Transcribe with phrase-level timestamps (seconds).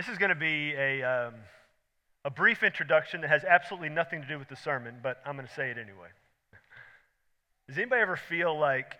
[0.00, 1.34] This is going to be a, um,
[2.24, 5.46] a brief introduction that has absolutely nothing to do with the sermon, but I'm going
[5.46, 6.08] to say it anyway.
[7.68, 8.94] Does anybody ever feel like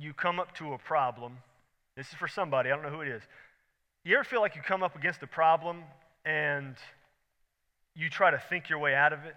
[0.00, 1.38] you come up to a problem?
[1.96, 3.22] This is for somebody, I don't know who it is.
[4.02, 5.84] You ever feel like you come up against a problem
[6.24, 6.74] and
[7.94, 9.36] you try to think your way out of it?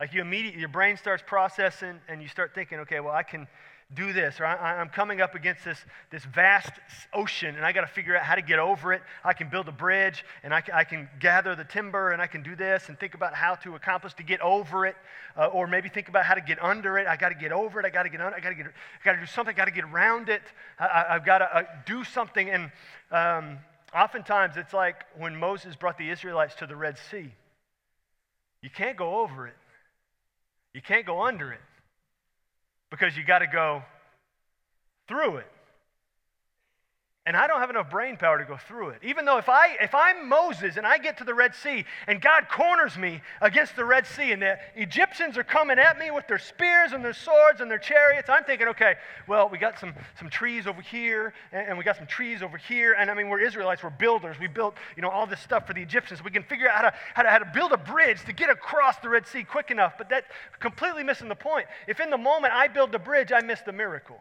[0.00, 3.46] Like you immediately, your brain starts processing and you start thinking, okay, well, I can
[3.94, 5.78] do this, or I, am coming up against this,
[6.10, 6.72] this vast
[7.12, 9.02] ocean and I got to figure out how to get over it.
[9.24, 12.26] I can build a bridge and I can, I can gather the timber and I
[12.26, 14.96] can do this and think about how to accomplish to get over it,
[15.36, 17.06] uh, or maybe think about how to get under it.
[17.06, 17.86] I got to get over it.
[17.86, 18.36] I got to get under.
[18.36, 18.66] I got to get.
[18.66, 19.54] I got to do something.
[19.54, 20.42] I got to get around it.
[20.78, 22.50] I, have got to uh, do something.
[22.50, 22.70] And
[23.10, 23.58] um,
[23.94, 27.32] oftentimes it's like when Moses brought the Israelites to the Red Sea.
[28.62, 29.56] You can't go over it.
[30.72, 31.60] You can't go under it
[32.92, 33.82] because you got to go
[35.08, 35.46] through it.
[37.24, 38.98] And I don't have enough brain power to go through it.
[39.04, 42.20] Even though if, I, if I'm Moses and I get to the Red Sea and
[42.20, 46.26] God corners me against the Red Sea and the Egyptians are coming at me with
[46.26, 48.96] their spears and their swords and their chariots, I'm thinking, okay,
[49.28, 52.56] well, we got some, some trees over here and, and we got some trees over
[52.56, 52.94] here.
[52.98, 54.36] And I mean, we're Israelites, we're builders.
[54.40, 56.24] We built, you know, all this stuff for the Egyptians.
[56.24, 58.50] We can figure out how to, how to, how to build a bridge to get
[58.50, 59.94] across the Red Sea quick enough.
[59.96, 60.26] But that's
[60.58, 61.66] completely missing the point.
[61.86, 64.20] If in the moment I build the bridge, I miss the miracle.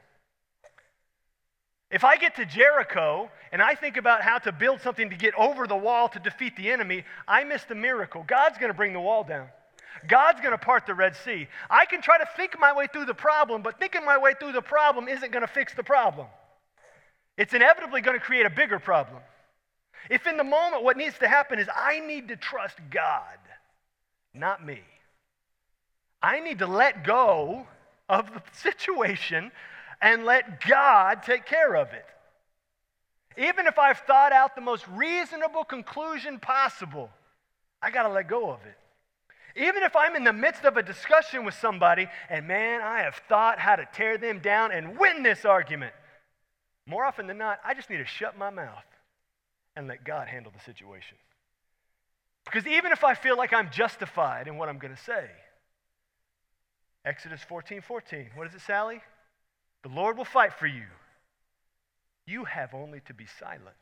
[1.91, 5.33] If I get to Jericho and I think about how to build something to get
[5.35, 8.23] over the wall to defeat the enemy, I miss the miracle.
[8.25, 9.47] God's going to bring the wall down.
[10.07, 11.47] God's going to part the Red Sea.
[11.69, 14.53] I can try to think my way through the problem, but thinking my way through
[14.53, 16.27] the problem isn't going to fix the problem.
[17.37, 19.21] It's inevitably going to create a bigger problem.
[20.09, 23.37] If in the moment what needs to happen is I need to trust God,
[24.33, 24.79] not me.
[26.23, 27.67] I need to let go
[28.07, 29.51] of the situation
[30.01, 32.05] and let God take care of it.
[33.37, 37.09] Even if I've thought out the most reasonable conclusion possible,
[37.81, 38.77] I got to let go of it.
[39.55, 43.21] Even if I'm in the midst of a discussion with somebody and man, I have
[43.27, 45.93] thought how to tear them down and win this argument,
[46.85, 48.83] more often than not, I just need to shut my mouth
[49.75, 51.17] and let God handle the situation.
[52.45, 55.29] Because even if I feel like I'm justified in what I'm going to say,
[57.05, 59.01] Exodus 14 14, what is it, Sally?
[59.83, 60.85] The Lord will fight for you.
[62.25, 63.75] You have only to be silent.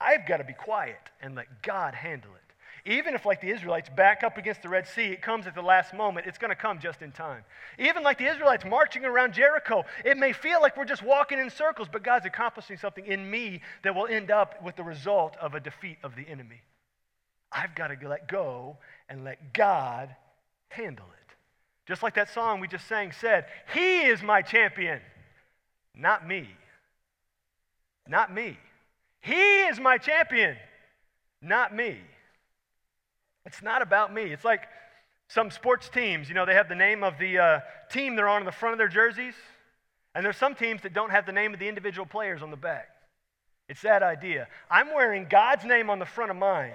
[0.00, 2.40] I've got to be quiet and let God handle it.
[2.86, 5.62] Even if, like the Israelites, back up against the Red Sea, it comes at the
[5.62, 7.42] last moment, it's going to come just in time.
[7.78, 11.48] Even like the Israelites marching around Jericho, it may feel like we're just walking in
[11.48, 15.54] circles, but God's accomplishing something in me that will end up with the result of
[15.54, 16.60] a defeat of the enemy.
[17.50, 18.76] I've got to let go
[19.08, 20.14] and let God
[20.68, 21.23] handle it.
[21.86, 25.00] Just like that song we just sang said, He is my champion,
[25.94, 26.48] not me.
[28.06, 28.58] Not me.
[29.20, 30.56] He is my champion,
[31.40, 31.98] not me.
[33.46, 34.24] It's not about me.
[34.24, 34.62] It's like
[35.28, 38.42] some sports teams, you know, they have the name of the uh, team they're on
[38.42, 39.34] in the front of their jerseys,
[40.14, 42.56] and there's some teams that don't have the name of the individual players on the
[42.56, 42.88] back.
[43.68, 44.48] It's that idea.
[44.70, 46.74] I'm wearing God's name on the front of mine.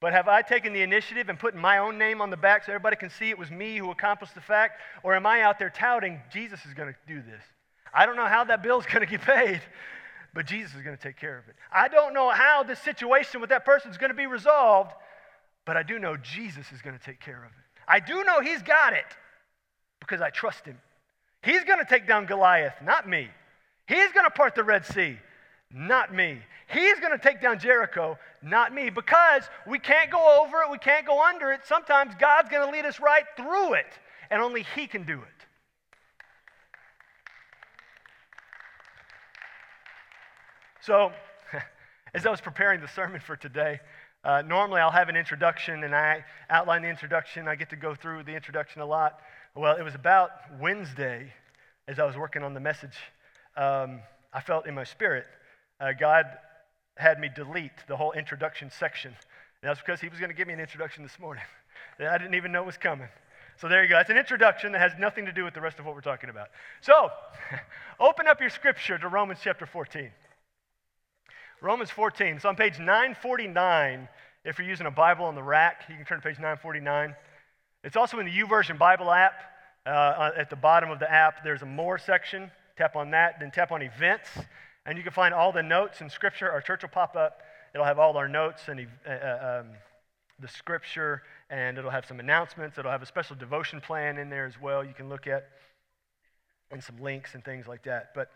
[0.00, 2.72] But have I taken the initiative and put my own name on the back so
[2.72, 4.80] everybody can see it was me who accomplished the fact?
[5.02, 7.42] Or am I out there touting Jesus is going to do this?
[7.94, 9.62] I don't know how that bill's going to get paid,
[10.34, 11.56] but Jesus is going to take care of it.
[11.72, 14.92] I don't know how this situation with that person is going to be resolved,
[15.64, 17.82] but I do know Jesus is going to take care of it.
[17.88, 19.06] I do know he's got it
[20.00, 20.78] because I trust him.
[21.42, 23.28] He's going to take down Goliath, not me.
[23.86, 25.16] He's going to part the Red Sea,
[25.72, 26.38] not me.
[26.68, 30.78] He's going to take down Jericho, not me, because we can't go over it, we
[30.78, 31.60] can't go under it.
[31.64, 33.98] Sometimes God's going to lead us right through it,
[34.30, 35.46] and only He can do it.
[40.80, 41.12] So,
[42.14, 43.80] as I was preparing the sermon for today,
[44.22, 47.46] uh, normally I'll have an introduction and I outline the introduction.
[47.46, 49.20] I get to go through the introduction a lot.
[49.54, 51.32] Well, it was about Wednesday
[51.88, 52.96] as I was working on the message.
[53.56, 54.00] Um,
[54.32, 55.26] I felt in my spirit
[55.80, 56.26] uh, God
[56.96, 59.10] had me delete the whole introduction section.
[59.10, 61.44] And that's because he was going to give me an introduction this morning
[61.98, 63.08] that I didn't even know it was coming.
[63.58, 63.98] So there you go.
[63.98, 66.28] It's an introduction that has nothing to do with the rest of what we're talking
[66.28, 66.48] about.
[66.82, 67.08] So,
[68.00, 70.10] open up your scripture to Romans chapter 14.
[71.62, 72.36] Romans 14.
[72.36, 74.08] It's on page 949.
[74.44, 77.14] If you're using a Bible on the rack, you can turn to page 949.
[77.82, 79.32] It's also in the YouVersion Bible app.
[79.86, 82.50] Uh, at the bottom of the app, there's a More section.
[82.76, 84.28] Tap on that, then tap on Events,
[84.86, 86.50] and you can find all the notes in Scripture.
[86.50, 87.42] Our church will pop up.
[87.74, 89.72] It'll have all our notes and uh, uh, um,
[90.38, 92.78] the Scripture, and it'll have some announcements.
[92.78, 95.48] It'll have a special devotion plan in there as well you can look at,
[96.70, 98.12] and some links and things like that.
[98.14, 98.30] But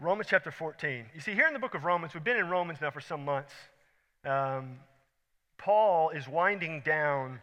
[0.00, 1.06] Romans chapter 14.
[1.14, 3.24] You see, here in the book of Romans, we've been in Romans now for some
[3.24, 3.52] months.
[4.24, 4.78] Um,
[5.58, 7.40] Paul is winding down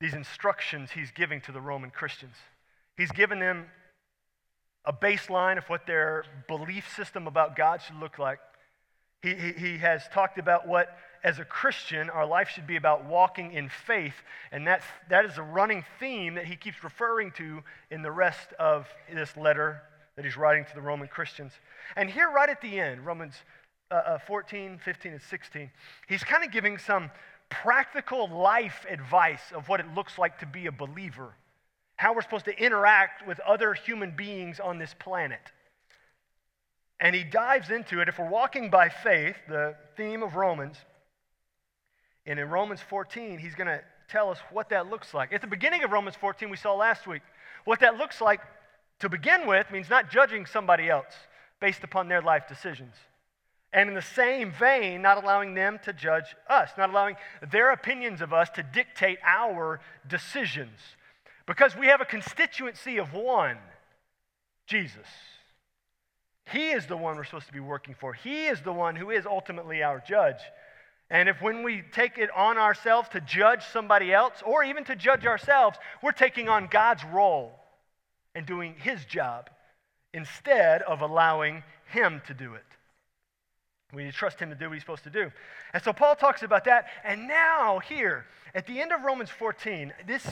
[0.00, 2.34] these instructions he's giving to the Roman Christians.
[2.96, 3.66] He's given them
[4.84, 8.40] a baseline of what their belief system about God should look like.
[9.22, 13.04] He, he, he, has talked about what, as a Christian, our life should be about
[13.04, 14.16] walking in faith.
[14.50, 18.52] And that, that is a running theme that he keeps referring to in the rest
[18.58, 19.82] of this letter
[20.16, 21.52] that he's writing to the Roman Christians.
[21.96, 23.34] And here, right at the end, Romans
[23.90, 25.70] uh, uh, 14, 15, and 16,
[26.08, 27.10] he's kind of giving some
[27.48, 31.34] practical life advice of what it looks like to be a believer,
[32.02, 35.52] how we're supposed to interact with other human beings on this planet.
[36.98, 38.08] And he dives into it.
[38.08, 40.76] If we're walking by faith, the theme of Romans,
[42.26, 45.32] and in Romans 14, he's going to tell us what that looks like.
[45.32, 47.22] At the beginning of Romans 14, we saw last week,
[47.64, 48.40] what that looks like
[48.98, 51.14] to begin with means not judging somebody else
[51.60, 52.96] based upon their life decisions.
[53.72, 57.14] And in the same vein, not allowing them to judge us, not allowing
[57.52, 59.78] their opinions of us to dictate our
[60.08, 60.80] decisions.
[61.52, 63.58] Because we have a constituency of one
[64.66, 65.06] Jesus.
[66.50, 69.10] He is the one we're supposed to be working for, He is the one who
[69.10, 70.40] is ultimately our judge.
[71.10, 74.96] And if when we take it on ourselves to judge somebody else, or even to
[74.96, 77.52] judge ourselves, we're taking on God's role
[78.34, 79.50] and doing His job
[80.14, 82.64] instead of allowing Him to do it.
[83.92, 85.30] We need to trust him to do what he's supposed to do.
[85.74, 86.86] And so Paul talks about that.
[87.04, 90.26] And now, here, at the end of Romans 14, this,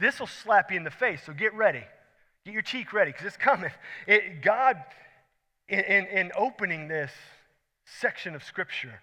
[0.00, 1.20] this will slap you in the face.
[1.26, 1.84] So get ready.
[2.44, 3.70] Get your cheek ready because it's coming.
[4.06, 4.82] It, God,
[5.68, 7.12] in, in, in, opening this
[7.84, 9.00] section of Scripture,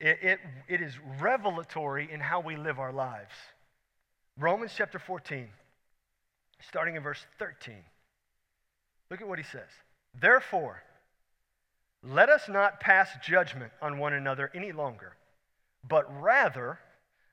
[0.00, 3.34] it, it, it is revelatory in how we live our lives.
[4.38, 5.48] Romans chapter 14,
[6.66, 7.74] starting in verse 13.
[9.10, 9.68] Look at what he says.
[10.18, 10.82] Therefore,
[12.02, 15.12] let us not pass judgment on one another any longer,
[15.86, 16.78] but rather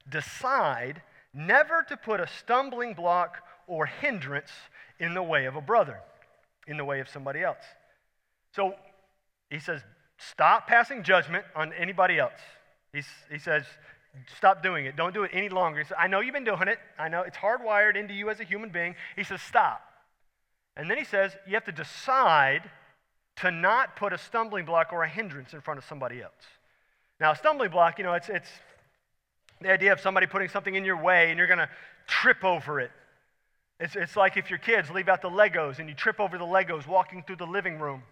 [0.09, 1.01] decide
[1.35, 3.37] never to put a stumbling block
[3.67, 4.51] or hindrance
[4.99, 5.99] in the way of a brother,
[6.67, 7.63] in the way of somebody else.
[8.55, 8.73] So
[9.49, 9.81] he says,
[10.17, 12.39] stop passing judgment on anybody else.
[12.93, 13.65] He's, he says,
[14.37, 14.95] stop doing it.
[14.95, 15.79] Don't do it any longer.
[15.79, 16.79] He Says, I know you've been doing it.
[16.97, 18.95] I know it's hardwired into you as a human being.
[19.15, 19.81] He says, stop.
[20.77, 22.69] And then he says, you have to decide
[23.37, 26.31] to not put a stumbling block or a hindrance in front of somebody else.
[27.19, 28.49] Now, a stumbling block, you know, it's, it's
[29.61, 31.69] the idea of somebody putting something in your way and you're going to
[32.07, 32.91] trip over it.
[33.79, 36.45] It's, it's like if your kids leave out the Legos and you trip over the
[36.45, 38.03] Legos walking through the living room.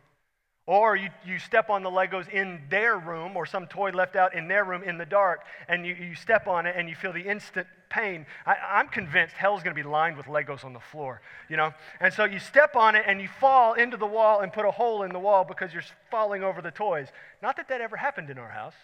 [0.66, 4.34] Or you, you step on the Legos in their room or some toy left out
[4.34, 7.12] in their room in the dark and you, you step on it and you feel
[7.12, 8.26] the instant pain.
[8.46, 11.74] I, am convinced hell's going to be lined with Legos on the floor, you know?
[12.00, 14.72] And so you step on it and you fall into the wall and put a
[14.72, 17.10] hole in the wall because you're falling over the toys.
[17.42, 18.76] Not that that ever happened in our house.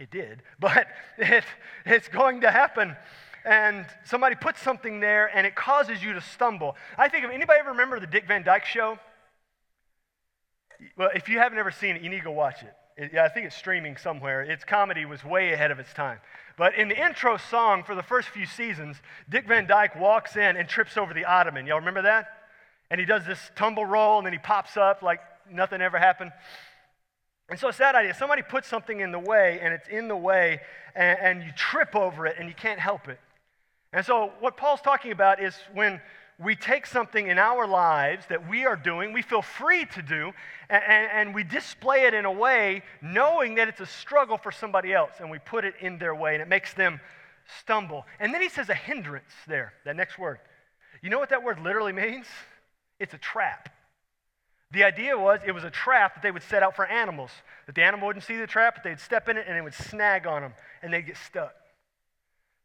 [0.00, 0.86] It did, but
[1.18, 1.44] it,
[1.84, 2.96] it's going to happen
[3.44, 6.76] and somebody puts something there and it causes you to stumble.
[6.96, 8.98] I think if anybody ever remember the Dick Van Dyke show?
[10.96, 12.74] Well, if you haven't ever seen it, you need to go watch it.
[12.96, 13.10] it.
[13.12, 14.42] Yeah, I think it's streaming somewhere.
[14.42, 16.20] Its comedy was way ahead of its time.
[16.56, 18.96] But in the intro song for the first few seasons,
[19.28, 21.66] Dick Van Dyke walks in and trips over the ottoman.
[21.66, 22.28] Y'all remember that?
[22.90, 25.20] And he does this tumble roll and then he pops up like
[25.50, 26.32] nothing ever happened.
[27.50, 28.14] And so it's that idea.
[28.14, 30.60] Somebody puts something in the way and it's in the way
[30.94, 33.20] and, and you trip over it and you can't help it.
[33.92, 36.00] And so what Paul's talking about is when
[36.38, 40.32] we take something in our lives that we are doing, we feel free to do,
[40.68, 44.50] and, and, and, we display it in a way knowing that it's a struggle for
[44.50, 47.00] somebody else, and we put it in their way, and it makes them
[47.60, 48.04] stumble.
[48.18, 50.40] And then he says a hindrance there, that next word.
[51.02, 52.26] You know what that word literally means?
[52.98, 53.68] It's a trap.
[54.74, 57.30] The idea was it was a trap that they would set out for animals,
[57.66, 59.72] that the animal wouldn't see the trap, but they'd step in it and it would
[59.72, 60.52] snag on them,
[60.82, 61.54] and they'd get stuck.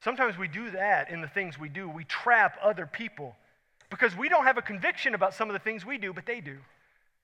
[0.03, 1.87] Sometimes we do that in the things we do.
[1.87, 3.35] We trap other people
[3.91, 6.41] because we don't have a conviction about some of the things we do, but they
[6.41, 6.57] do.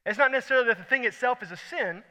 [0.05, 2.03] It's not necessarily that the thing itself is a sin,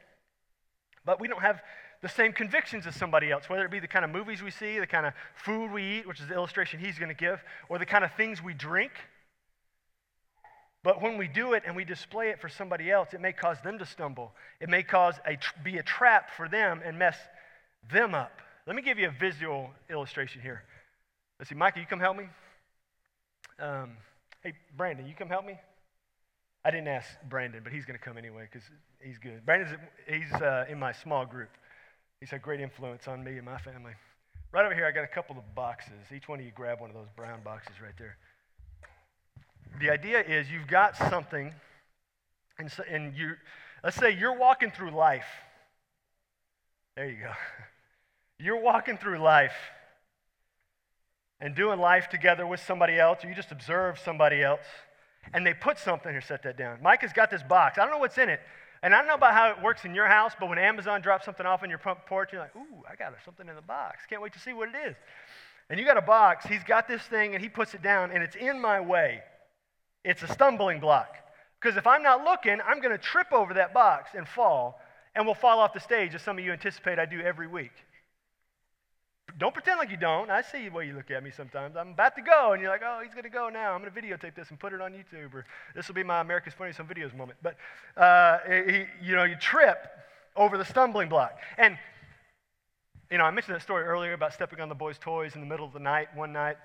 [1.04, 1.62] but we don't have
[2.02, 4.80] the same convictions as somebody else, whether it be the kind of movies we see,
[4.80, 7.78] the kind of food we eat, which is the illustration he's going to give, or
[7.78, 8.90] the kind of things we drink.
[10.84, 13.56] But when we do it and we display it for somebody else, it may cause
[13.64, 14.32] them to stumble.
[14.60, 17.16] It may cause a, be a trap for them and mess
[17.90, 18.40] them up.
[18.66, 20.62] Let me give you a visual illustration here.
[21.40, 22.28] Let's see, Micah, you come help me.
[23.58, 23.96] Um,
[24.44, 25.58] Hey, Brandon, you come help me?
[26.66, 28.68] I didn't ask Brandon, but he's going to come anyway because
[29.02, 29.44] he's good.
[29.46, 29.74] Brandon's
[30.06, 31.48] he's uh, in my small group.
[32.20, 33.92] He's had great influence on me and my family.
[34.52, 36.12] Right over here, I got a couple of boxes.
[36.14, 38.18] Each one of you grab one of those brown boxes right there.
[39.80, 41.52] The idea is you've got something,
[42.58, 43.34] and, so, and you,
[43.84, 45.26] Let's say you're walking through life.
[46.96, 47.32] There you go.
[48.38, 49.54] You're walking through life
[51.38, 54.64] and doing life together with somebody else, or you just observe somebody else,
[55.32, 56.78] and they put something here, set that down.
[56.82, 57.78] Mike has got this box.
[57.78, 58.40] I don't know what's in it.
[58.82, 61.24] And I don't know about how it works in your house, but when Amazon drops
[61.24, 64.04] something off on your front porch, you're like, ooh, I got something in the box.
[64.08, 64.96] Can't wait to see what it is.
[65.70, 68.22] And you got a box, he's got this thing, and he puts it down, and
[68.22, 69.22] it's in my way.
[70.04, 71.16] It's a stumbling block.
[71.60, 74.80] Because if I'm not looking, I'm going to trip over that box and fall,
[75.14, 77.72] and will fall off the stage, as some of you anticipate I do every week.
[79.38, 80.30] Don't pretend like you don't.
[80.30, 81.76] I see the way you look at me sometimes.
[81.76, 83.72] I'm about to go, and you're like, oh, he's going to go now.
[83.72, 86.20] I'm going to videotape this and put it on YouTube, or this will be my
[86.20, 87.38] America's Funniest Home Videos moment.
[87.42, 87.56] But,
[87.96, 89.78] uh, he, you know, you trip
[90.36, 91.38] over the stumbling block.
[91.56, 91.78] And
[93.10, 95.46] you know, I mentioned that story earlier about stepping on the boys' toys in the
[95.46, 96.56] middle of the night one night.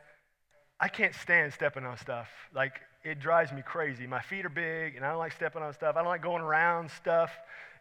[0.80, 2.30] I can't stand stepping on stuff.
[2.54, 4.08] Like, it drives me crazy.
[4.08, 5.96] My feet are big, and I don't like stepping on stuff.
[5.96, 7.32] I don't like going around stuff.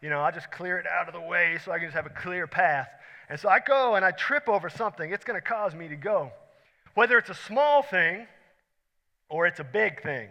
[0.01, 2.05] You know, I just clear it out of the way so I can just have
[2.05, 2.89] a clear path.
[3.29, 5.11] And so I go and I trip over something.
[5.11, 6.31] It's going to cause me to go.
[6.93, 8.27] Whether it's a small thing
[9.29, 10.29] or it's a big thing.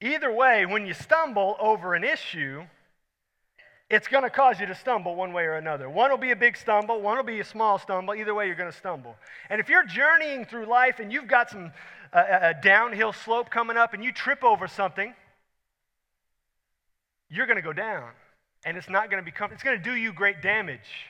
[0.00, 2.64] Either way, when you stumble over an issue,
[3.90, 5.88] it's going to cause you to stumble one way or another.
[5.88, 8.14] One will be a big stumble, one will be a small stumble.
[8.14, 9.16] Either way, you're going to stumble.
[9.48, 11.72] And if you're journeying through life and you've got some
[12.12, 15.14] uh, a downhill slope coming up and you trip over something,
[17.30, 18.10] you're going to go down.
[18.64, 21.06] And it's not going to become, it's going to do you great damage.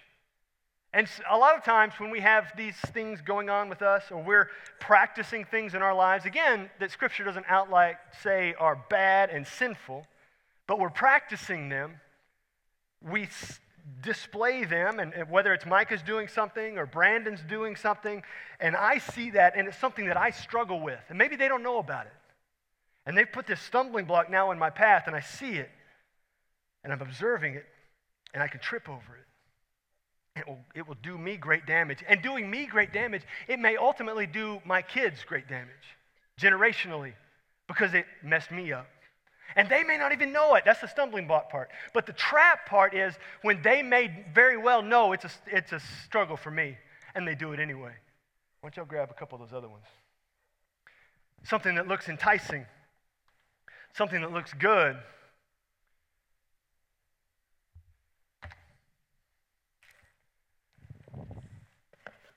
[0.92, 4.22] And a lot of times when we have these things going on with us or
[4.22, 4.48] we're
[4.80, 10.06] practicing things in our lives, again, that Scripture doesn't outright say are bad and sinful,
[10.66, 12.00] but we're practicing them
[13.02, 13.28] we
[14.02, 18.22] display them, and, and whether it's Micah's doing something or Brandon's doing something,
[18.60, 21.62] and I see that, and it's something that I struggle with, and maybe they don't
[21.62, 22.12] know about it.
[23.06, 25.70] And they've put this stumbling block now in my path, and I see it,
[26.84, 27.64] and I'm observing it,
[28.34, 30.40] and I can trip over it.
[30.40, 32.04] It will, it will do me great damage.
[32.06, 35.96] And doing me great damage, it may ultimately do my kids great damage,
[36.40, 37.14] generationally,
[37.66, 38.86] because it messed me up.
[39.56, 40.64] And they may not even know it.
[40.64, 41.70] That's the stumbling block part.
[41.94, 45.80] But the trap part is when they may very well know it's a, it's a
[46.04, 46.76] struggle for me,
[47.14, 47.92] and they do it anyway.
[48.60, 49.84] Why don't y'all grab a couple of those other ones?
[51.44, 52.66] Something that looks enticing,
[53.94, 54.96] something that looks good.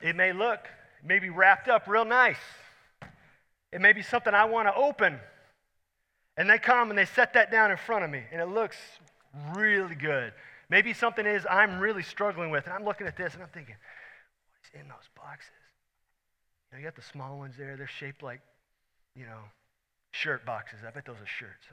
[0.01, 0.67] It may look,
[1.03, 2.37] may be wrapped up real nice.
[3.71, 5.19] It may be something I want to open.
[6.37, 8.77] And they come and they set that down in front of me, and it looks
[9.55, 10.33] really good.
[10.69, 13.75] Maybe something is I'm really struggling with, and I'm looking at this and I'm thinking,
[13.75, 15.51] what is in those boxes?
[16.71, 18.39] You, know, you got the small ones there, they're shaped like,
[19.15, 19.39] you know,
[20.11, 20.79] shirt boxes.
[20.87, 21.65] I bet those are shirts.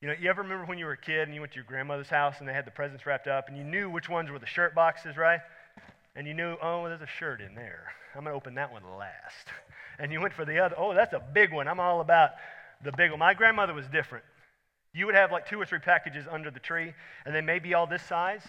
[0.00, 1.64] You know, you ever remember when you were a kid and you went to your
[1.64, 4.38] grandmother's house and they had the presents wrapped up and you knew which ones were
[4.38, 5.40] the shirt boxes, right?
[6.16, 7.92] And you knew, oh, there's a shirt in there.
[8.14, 9.48] I'm going to open that one last.
[9.98, 11.68] And you went for the other, oh, that's a big one.
[11.68, 12.30] I'm all about
[12.84, 13.20] the big one.
[13.20, 14.24] My grandmother was different.
[14.94, 16.92] You would have like two or three packages under the tree,
[17.24, 18.42] and they may be all this size,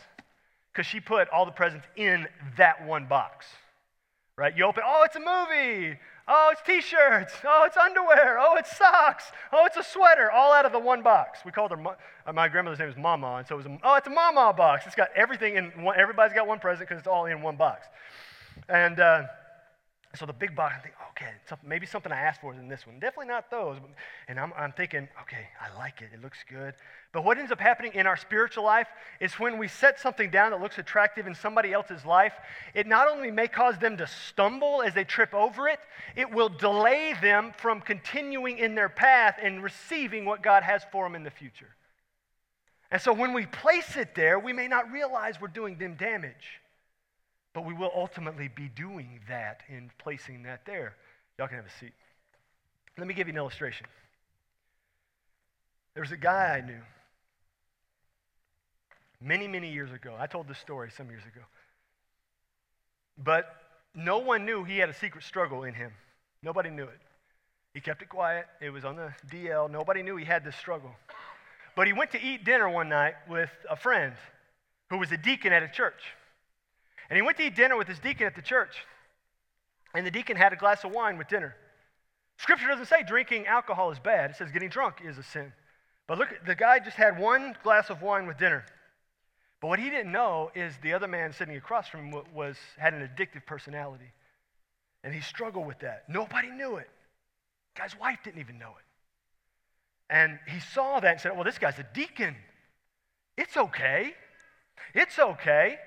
[0.71, 3.45] because she put all the presents in that one box.
[4.35, 4.57] Right?
[4.57, 5.97] You open, oh, it's a movie.
[6.27, 7.33] Oh, it's t shirts.
[7.45, 8.39] Oh, it's underwear.
[8.39, 9.25] Oh, it's socks.
[9.51, 10.31] Oh, it's a sweater.
[10.31, 11.39] All out of the one box.
[11.45, 11.77] We called her,
[12.25, 14.53] uh, my grandmother's name was Mama, and so it was, a, oh, it's a Mama
[14.53, 14.85] box.
[14.87, 17.87] It's got everything in one, everybody's got one present because it's all in one box.
[18.69, 19.23] And, uh,
[20.15, 21.31] so the big box, I think, okay,
[21.65, 22.99] maybe something I asked for is in this one.
[22.99, 23.77] Definitely not those.
[24.27, 26.09] And I'm, I'm thinking, okay, I like it.
[26.13, 26.75] It looks good.
[27.11, 28.87] But what ends up happening in our spiritual life
[29.19, 32.33] is when we set something down that looks attractive in somebody else's life,
[32.75, 35.79] it not only may cause them to stumble as they trip over it,
[36.15, 41.05] it will delay them from continuing in their path and receiving what God has for
[41.05, 41.75] them in the future.
[42.91, 46.61] And so when we place it there, we may not realize we're doing them damage.
[47.53, 50.95] But we will ultimately be doing that in placing that there.
[51.37, 51.93] Y'all can have a seat.
[52.97, 53.87] Let me give you an illustration.
[55.93, 56.81] There was a guy I knew
[59.21, 60.15] many, many years ago.
[60.19, 61.41] I told this story some years ago.
[63.17, 63.45] But
[63.95, 65.91] no one knew he had a secret struggle in him.
[66.41, 66.99] Nobody knew it.
[67.73, 68.45] He kept it quiet.
[68.61, 69.69] It was on the DL.
[69.69, 70.91] Nobody knew he had this struggle.
[71.75, 74.13] But he went to eat dinner one night with a friend
[74.89, 76.01] who was a deacon at a church.
[77.13, 78.87] And he went to eat dinner with his deacon at the church.
[79.93, 81.55] And the deacon had a glass of wine with dinner.
[82.39, 85.53] Scripture doesn't say drinking alcohol is bad, it says getting drunk is a sin.
[86.07, 88.65] But look, the guy just had one glass of wine with dinner.
[89.61, 92.95] But what he didn't know is the other man sitting across from him was, had
[92.95, 94.11] an addictive personality.
[95.03, 96.05] And he struggled with that.
[96.09, 96.89] Nobody knew it.
[97.77, 100.11] Guy's wife didn't even know it.
[100.11, 102.35] And he saw that and said, Well, this guy's a deacon.
[103.37, 104.15] It's okay.
[104.95, 105.77] It's okay.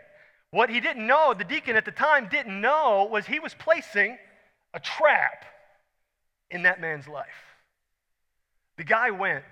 [0.51, 4.17] What he didn't know, the deacon at the time didn't know, was he was placing
[4.73, 5.45] a trap
[6.51, 7.27] in that man's life.
[8.77, 9.45] The guy went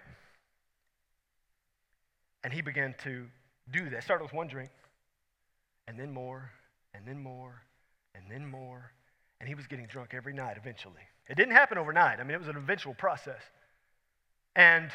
[2.44, 3.26] and he began to
[3.70, 4.04] do that.
[4.04, 4.70] Started with one drink,
[5.88, 6.50] and then more,
[6.92, 7.62] and then more,
[8.14, 8.92] and then more.
[9.40, 11.00] And he was getting drunk every night eventually.
[11.28, 12.20] It didn't happen overnight.
[12.20, 13.40] I mean, it was an eventual process.
[14.54, 14.90] And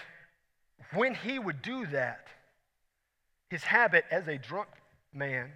[0.93, 2.27] when he would do that,
[3.49, 4.69] his habit as a drunk
[5.11, 5.51] man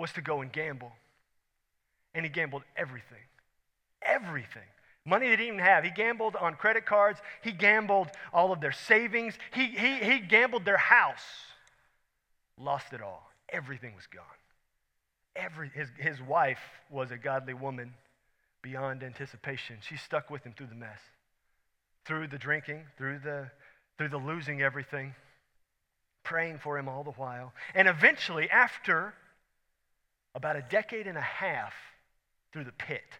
[0.00, 0.92] was to go and gamble.
[2.14, 3.22] And he gambled everything.
[4.02, 4.62] Everything.
[5.04, 5.84] Money they didn't even have.
[5.84, 7.20] He gambled on credit cards.
[7.42, 9.34] He gambled all of their savings.
[9.54, 11.24] He, he, he gambled their house.
[12.58, 13.30] Lost it all.
[13.50, 14.24] Everything was gone.
[15.36, 17.94] Every, his, his wife was a godly woman
[18.62, 19.76] beyond anticipation.
[19.80, 21.00] She stuck with him through the mess,
[22.04, 23.50] through the drinking, through the,
[23.96, 25.14] through the losing everything,
[26.24, 27.52] praying for him all the while.
[27.74, 29.14] And eventually, after
[30.34, 31.72] about a decade and a half
[32.52, 33.18] through the pit,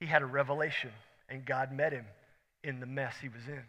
[0.00, 0.90] he had a revelation,
[1.28, 2.04] and God met him
[2.62, 3.64] in the mess he was in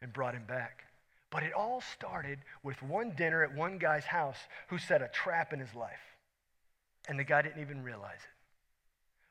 [0.00, 0.84] and brought him back.
[1.30, 4.36] But it all started with one dinner at one guy's house
[4.68, 6.16] who set a trap in his life.
[7.08, 8.32] And the guy didn't even realize it.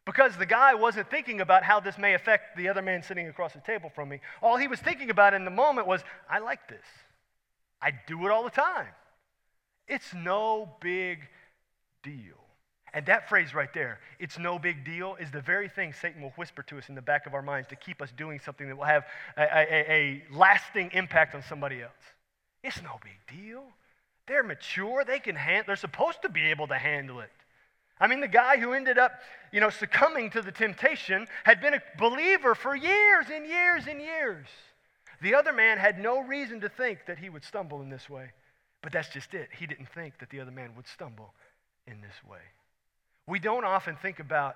[0.04, 3.54] Because the guy wasn't thinking about how this may affect the other man sitting across
[3.54, 4.20] the table from me.
[4.42, 6.86] All he was thinking about in the moment was, I like this.
[7.82, 8.88] I do it all the time.
[9.88, 11.20] It's no big
[12.04, 12.42] deal.
[12.94, 16.32] And that phrase right there, it's no big deal, is the very thing Satan will
[16.32, 18.76] whisper to us in the back of our minds to keep us doing something that
[18.76, 19.06] will have
[19.38, 21.92] a, a, a lasting impact on somebody else.
[22.64, 23.64] It's no big deal.
[24.28, 25.06] They're mature.
[25.06, 27.32] They can handle, they're supposed to be able to handle it.
[28.00, 29.14] I mean, the guy who ended up,
[29.54, 34.02] you know, succumbing to the temptation had been a believer for years and years and
[34.02, 34.48] years.
[35.22, 38.32] The other man had no reason to think that he would stumble in this way.
[38.82, 39.50] But that's just it.
[39.58, 41.36] He didn't think that the other man would stumble
[41.88, 42.40] in this way.
[43.28, 44.56] We don't often think about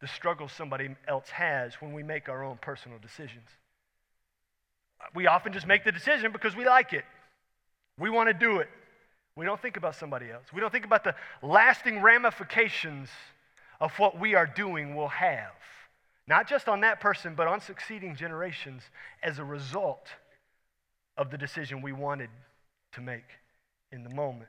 [0.00, 3.48] the struggles somebody else has when we make our own personal decisions.
[5.14, 7.04] We often just make the decision because we like it.
[7.98, 8.68] We want to do it.
[9.36, 10.44] We don't think about somebody else.
[10.52, 13.08] We don't think about the lasting ramifications
[13.80, 15.52] of what we are doing will have,
[16.26, 18.82] not just on that person, but on succeeding generations
[19.22, 20.08] as a result
[21.18, 22.30] of the decision we wanted
[22.92, 23.24] to make
[23.92, 24.48] in the moment.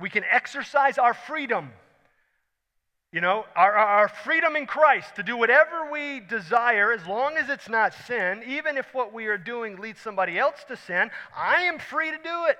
[0.00, 1.70] We can exercise our freedom
[3.12, 7.50] you know, our, our freedom in Christ to do whatever we desire as long as
[7.50, 11.64] it's not sin, even if what we are doing leads somebody else to sin, I
[11.64, 12.58] am free to do it.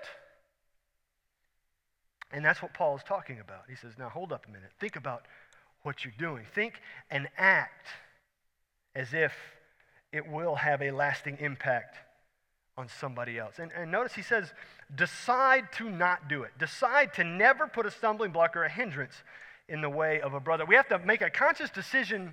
[2.31, 3.63] And that's what Paul is talking about.
[3.69, 4.71] He says, now hold up a minute.
[4.79, 5.25] Think about
[5.85, 6.45] what you're doing.
[6.55, 6.75] Think
[7.11, 7.89] and act
[8.95, 9.33] as if
[10.13, 11.97] it will have a lasting impact
[12.77, 13.59] on somebody else.
[13.59, 14.53] And, and notice he says,
[14.95, 16.51] decide to not do it.
[16.59, 19.15] Decide to never put a stumbling block or a hindrance
[19.69, 20.65] in the way of a brother.
[20.65, 22.33] We have to make a conscious decision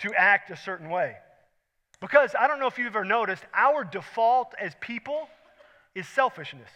[0.00, 1.16] to act a certain way.
[2.00, 5.28] Because I don't know if you've ever noticed, our default as people
[5.94, 6.70] is selfishness.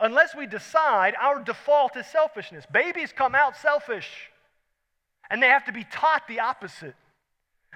[0.00, 2.64] Unless we decide, our default is selfishness.
[2.70, 4.08] Babies come out selfish,
[5.30, 6.94] and they have to be taught the opposite.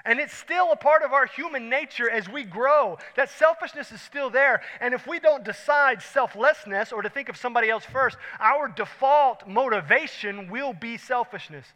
[0.05, 2.99] And it's still a part of our human nature as we grow.
[3.17, 4.63] That selfishness is still there.
[4.81, 9.47] And if we don't decide selflessness or to think of somebody else first, our default
[9.47, 11.67] motivation will be selfishness.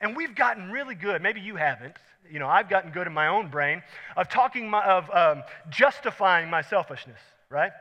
[0.00, 1.22] And we've gotten really good.
[1.22, 1.96] Maybe you haven't.
[2.30, 3.82] You know, I've gotten good in my own brain
[4.16, 7.72] of talking, my, of um, justifying my selfishness, right?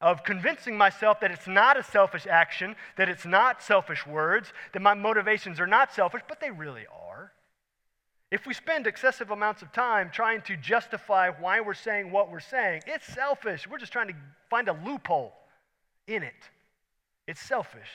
[0.00, 4.82] Of convincing myself that it's not a selfish action, that it's not selfish words, that
[4.82, 7.32] my motivations are not selfish, but they really are.
[8.30, 12.40] If we spend excessive amounts of time trying to justify why we're saying what we're
[12.40, 13.68] saying, it's selfish.
[13.68, 14.14] We're just trying to
[14.50, 15.32] find a loophole
[16.08, 16.34] in it.
[17.28, 17.88] It's selfish.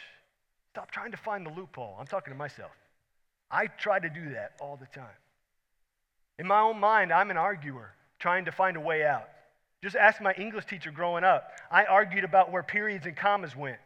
[0.70, 1.98] Stop trying to find the loophole.
[2.00, 2.72] I'm talking to myself.
[3.50, 5.17] I try to do that all the time.
[6.39, 9.28] In my own mind, I'm an arguer trying to find a way out.
[9.84, 11.52] Just ask my English teacher growing up.
[11.70, 13.80] I argued about where periods and commas went.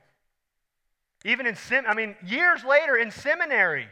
[1.24, 3.88] Even in sem- I mean, years later in seminary,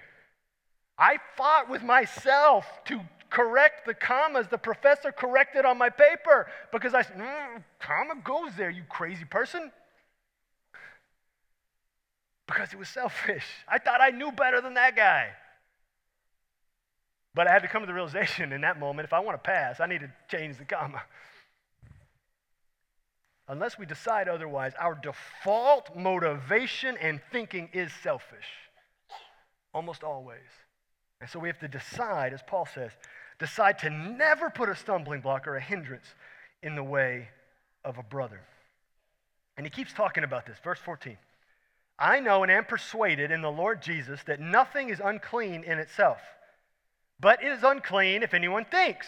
[0.97, 6.93] I fought with myself to correct the commas the professor corrected on my paper because
[6.93, 9.71] I said, mm, comma goes there, you crazy person.
[12.47, 13.45] Because it was selfish.
[13.67, 15.29] I thought I knew better than that guy.
[17.33, 19.49] But I had to come to the realization in that moment if I want to
[19.49, 21.01] pass, I need to change the comma.
[23.47, 28.45] Unless we decide otherwise, our default motivation and thinking is selfish.
[29.73, 30.39] Almost always.
[31.23, 32.91] And so we have to decide, as Paul says,
[33.39, 36.03] decide to never put a stumbling block or a hindrance
[36.61, 37.29] in the way
[37.85, 38.41] of a brother.
[39.55, 40.57] And he keeps talking about this.
[40.61, 41.17] Verse 14.
[41.97, 46.19] I know and am persuaded in the Lord Jesus that nothing is unclean in itself,
[47.21, 49.07] but it is unclean if anyone thinks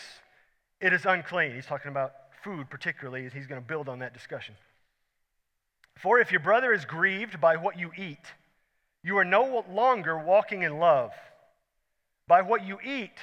[0.80, 1.54] it is unclean.
[1.54, 2.14] He's talking about
[2.46, 4.56] food, particularly, he's going to build on that discussion.
[5.98, 8.32] For if your brother is grieved by what you eat,
[9.04, 11.12] you are no longer walking in love.
[12.28, 13.18] By what you eat,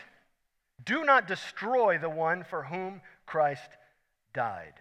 [0.85, 3.71] do not destroy the one for whom Christ
[4.33, 4.75] died.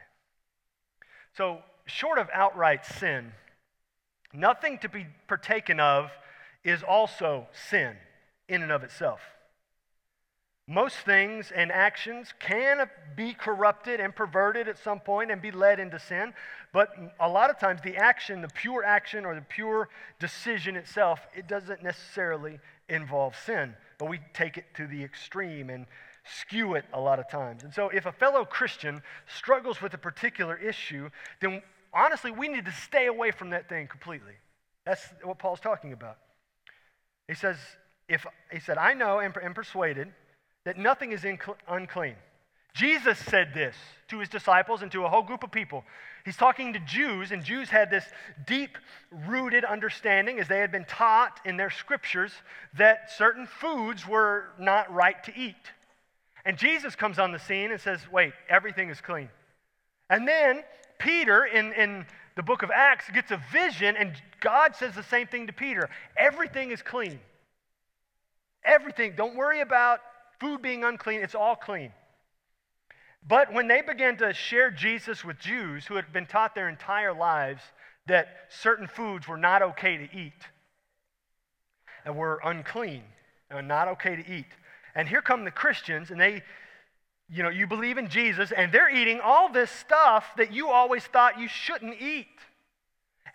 [1.36, 3.32] So, short of outright sin,
[4.34, 6.12] nothing to be partaken of
[6.64, 7.96] is also sin
[8.48, 9.22] in and of itself.
[10.68, 15.80] Most things and actions can be corrupted and perverted at some point and be led
[15.80, 16.34] into sin,
[16.72, 21.28] but a lot of times the action, the pure action or the pure decision itself,
[21.36, 25.88] it doesn't necessarily involve sin, but we take it to the extreme and
[26.24, 27.64] skew it a lot of times.
[27.64, 31.10] And so if a fellow Christian struggles with a particular issue,
[31.42, 31.62] then
[31.94, 34.34] honestly, we need to stay away from that thing completely.
[34.86, 36.18] That's what Paul's talking about.
[37.28, 37.58] He says,
[38.08, 40.14] if he said, I know and am persuaded
[40.66, 41.26] that nothing is
[41.68, 42.16] unclean.
[42.74, 43.76] Jesus said this
[44.08, 45.84] to his disciples and to a whole group of people.
[46.24, 48.06] He's talking to Jews, and Jews had this
[48.46, 48.78] deep
[49.28, 52.32] rooted understanding, as they had been taught in their scriptures,
[52.78, 55.56] that certain foods were not right to eat.
[56.46, 59.30] And Jesus comes on the scene and says, Wait, everything is clean.
[60.10, 60.64] And then
[61.00, 65.28] Peter, in, in the book of Acts, gets a vision, and God says the same
[65.28, 67.20] thing to Peter everything is clean.
[68.64, 69.14] Everything.
[69.18, 70.00] Don't worry about
[70.42, 71.92] food being unclean, it's all clean.
[73.26, 77.14] But when they began to share Jesus with Jews who had been taught their entire
[77.14, 77.62] lives
[78.08, 80.34] that certain foods were not okay to eat
[82.04, 83.04] and were unclean
[83.52, 84.48] and not okay to eat,
[84.96, 86.42] and here come the Christians, and they,
[87.30, 91.04] you know, you believe in Jesus, and they're eating all this stuff that you always
[91.04, 92.26] thought you shouldn't eat.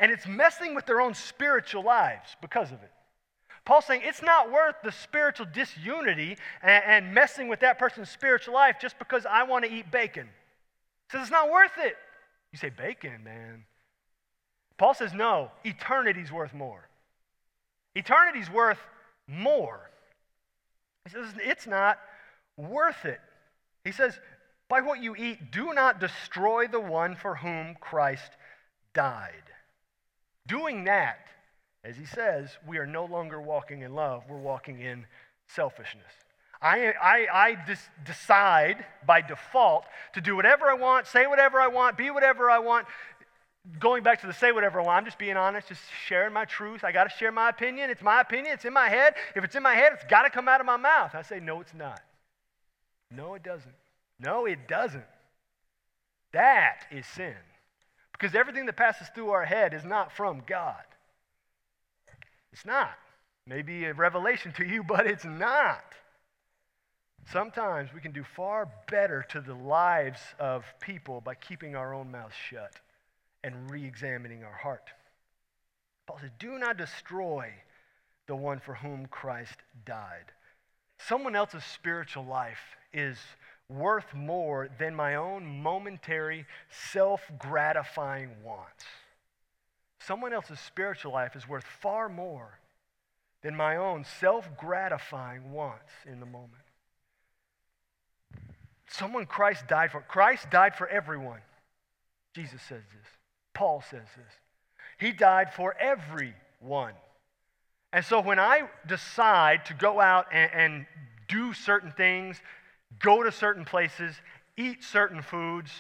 [0.01, 2.91] And it's messing with their own spiritual lives because of it.
[3.67, 8.55] Paul's saying it's not worth the spiritual disunity and, and messing with that person's spiritual
[8.55, 10.25] life just because I want to eat bacon.
[10.25, 11.97] He says it's not worth it.
[12.53, 13.65] You say, bacon, man.
[14.79, 16.89] Paul says, no, eternity's worth more.
[17.95, 18.79] Eternity's worth
[19.27, 19.91] more.
[21.07, 21.99] He says, It's not
[22.57, 23.21] worth it.
[23.85, 24.19] He says,
[24.69, 28.33] By what you eat, do not destroy the one for whom Christ
[28.93, 29.33] died.
[30.47, 31.27] Doing that,
[31.87, 35.07] as he says, we are no longer walking in love, we're walking in
[35.47, 36.13] selfishness.
[36.61, 41.69] I, I, I dis- decide by default to do whatever I want, say whatever I
[41.69, 42.87] want, be whatever I want,
[43.79, 46.45] going back to the say whatever I want, I'm just being honest, just sharing my
[46.45, 46.83] truth.
[46.83, 47.91] I got to share my opinion.
[47.91, 48.55] It's my opinion.
[48.55, 49.15] It's in my head.
[49.35, 51.15] If it's in my head, it's got to come out of my mouth.
[51.15, 52.01] I say, no, it's not.
[53.11, 53.75] No, it doesn't.
[54.19, 55.05] No, it doesn't.
[56.33, 57.35] That is sin.
[58.13, 60.83] Because everything that passes through our head is not from God.
[62.57, 62.97] It's not.
[63.47, 65.93] Maybe a revelation to you, but it's not.
[67.31, 72.11] Sometimes we can do far better to the lives of people by keeping our own
[72.11, 72.81] mouths shut
[73.45, 74.89] and re examining our heart.
[76.07, 77.53] Paul says, Do not destroy
[78.27, 80.33] the one for whom Christ died.
[80.99, 83.19] Someone else's spiritual life is
[83.69, 88.85] worth more than my own momentary, self gratifying wants.
[90.07, 92.61] Someone else's spiritual life is worth far more
[93.43, 96.53] than my own self gratifying wants in the moment.
[98.89, 100.01] Someone Christ died for.
[100.03, 101.41] Christ died for everyone.
[102.35, 103.09] Jesus says this.
[103.53, 104.33] Paul says this.
[104.99, 106.93] He died for everyone.
[107.93, 110.87] And so when I decide to go out and, and
[111.27, 112.41] do certain things,
[113.01, 114.15] go to certain places,
[114.57, 115.71] eat certain foods,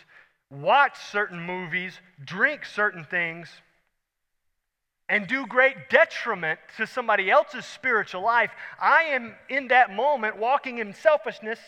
[0.50, 3.48] watch certain movies, drink certain things,
[5.08, 10.78] and do great detriment to somebody else's spiritual life, I am in that moment walking
[10.78, 11.60] in selfishness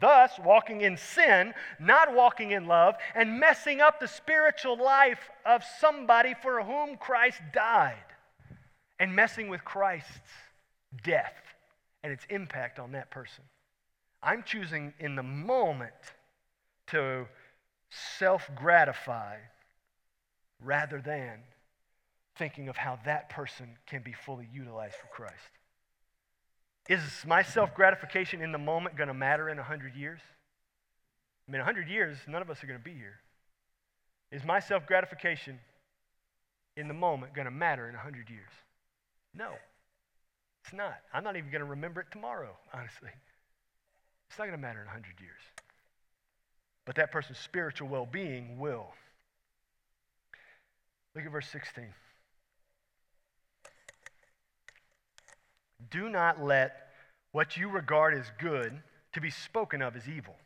[0.00, 5.62] thus walking in sin, not walking in love, and messing up the spiritual life of
[5.80, 8.04] somebody for whom Christ died,
[8.98, 10.10] and messing with Christ's
[11.02, 11.34] death
[12.02, 13.44] and its impact on that person.
[14.22, 15.94] I'm choosing in the moment
[16.88, 17.26] to
[18.18, 19.36] self gratify
[20.60, 21.40] rather than
[22.36, 25.34] thinking of how that person can be fully utilized for Christ.
[26.88, 30.20] Is my self gratification in the moment going to matter in 100 years?
[31.48, 33.20] I mean, 100 years, none of us are going to be here.
[34.30, 35.58] Is my self gratification
[36.76, 38.50] in the moment going to matter in 100 years?
[39.34, 39.50] No,
[40.64, 40.96] it's not.
[41.12, 43.10] I'm not even going to remember it tomorrow, honestly.
[44.28, 45.40] It's not going to matter in 100 years.
[46.84, 48.88] But that person's spiritual well being will.
[51.14, 51.86] Look at verse 16.
[55.90, 56.88] Do not let
[57.32, 58.80] what you regard as good
[59.12, 60.36] to be spoken of as evil.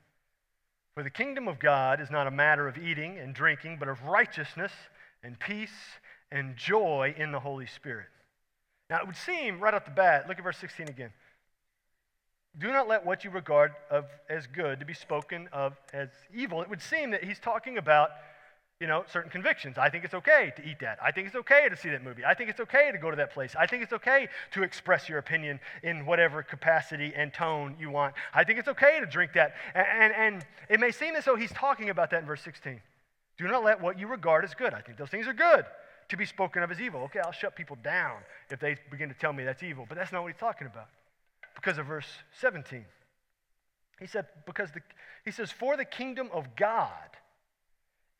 [0.94, 4.02] For the kingdom of God is not a matter of eating and drinking, but of
[4.02, 4.72] righteousness
[5.22, 5.70] and peace
[6.32, 8.08] and joy in the Holy Spirit.
[8.90, 11.10] Now, it would seem right off the bat, look at verse 16 again.
[12.58, 16.62] Do not let what you regard of, as good to be spoken of as evil.
[16.62, 18.10] It would seem that he's talking about
[18.80, 19.76] you know, certain convictions.
[19.76, 20.98] I think it's okay to eat that.
[21.02, 22.24] I think it's okay to see that movie.
[22.24, 23.56] I think it's okay to go to that place.
[23.58, 28.14] I think it's okay to express your opinion in whatever capacity and tone you want.
[28.32, 29.54] I think it's okay to drink that.
[29.74, 32.80] And, and, and it may seem as though he's talking about that in verse 16.
[33.36, 34.72] Do not let what you regard as good.
[34.72, 35.64] I think those things are good
[36.10, 37.00] to be spoken of as evil.
[37.02, 39.86] Okay, I'll shut people down if they begin to tell me that's evil.
[39.88, 40.86] But that's not what he's talking about.
[41.56, 42.08] Because of verse
[42.40, 42.84] 17.
[43.98, 44.80] He said, because the,
[45.24, 46.92] he says, for the kingdom of God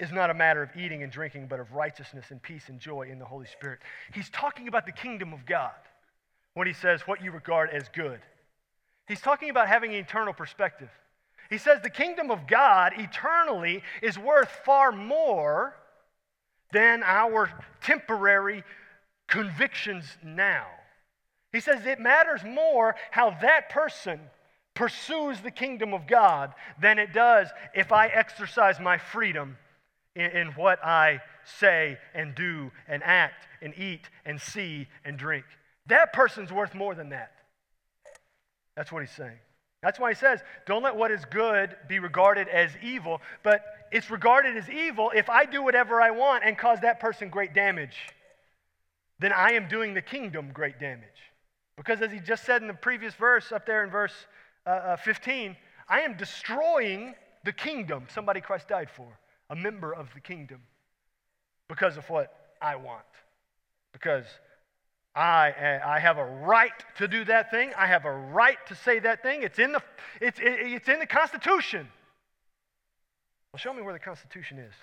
[0.01, 3.09] is not a matter of eating and drinking, but of righteousness and peace and joy
[3.11, 3.81] in the Holy Spirit.
[4.13, 5.73] He's talking about the kingdom of God
[6.55, 8.21] when he says what you regard as good.
[9.09, 10.91] He's talking about having an eternal perspective.
[11.51, 15.75] He says the kingdom of God eternally is worth far more
[16.73, 18.63] than our temporary
[19.27, 20.67] convictions now.
[21.53, 24.21] He says it matters more how that person
[24.75, 29.57] pursues the kingdom of God than it does if I exercise my freedom
[30.19, 35.45] in, in what I say and do and act and eat and see and drink.
[35.87, 37.33] That person's worth more than that.
[38.77, 39.39] That's what he's saying.
[39.83, 44.11] That's why he says, don't let what is good be regarded as evil, but it's
[44.11, 47.97] regarded as evil if I do whatever I want and cause that person great damage.
[49.21, 51.09] Then I am doing the kingdom great damage.
[51.77, 54.13] Because as he just said in the previous verse, up there in verse
[54.67, 55.57] uh, uh, 15,
[55.89, 59.17] I am destroying the kingdom somebody Christ died for
[59.51, 60.61] a member of the kingdom
[61.69, 63.05] because of what I want.
[63.93, 64.25] Because
[65.15, 67.73] I, I have a right to do that thing.
[67.77, 69.43] I have a right to say that thing.
[69.43, 69.83] It's in the,
[70.21, 71.89] it's, it's in the Constitution.
[73.53, 74.75] Well, show me where the Constitution is.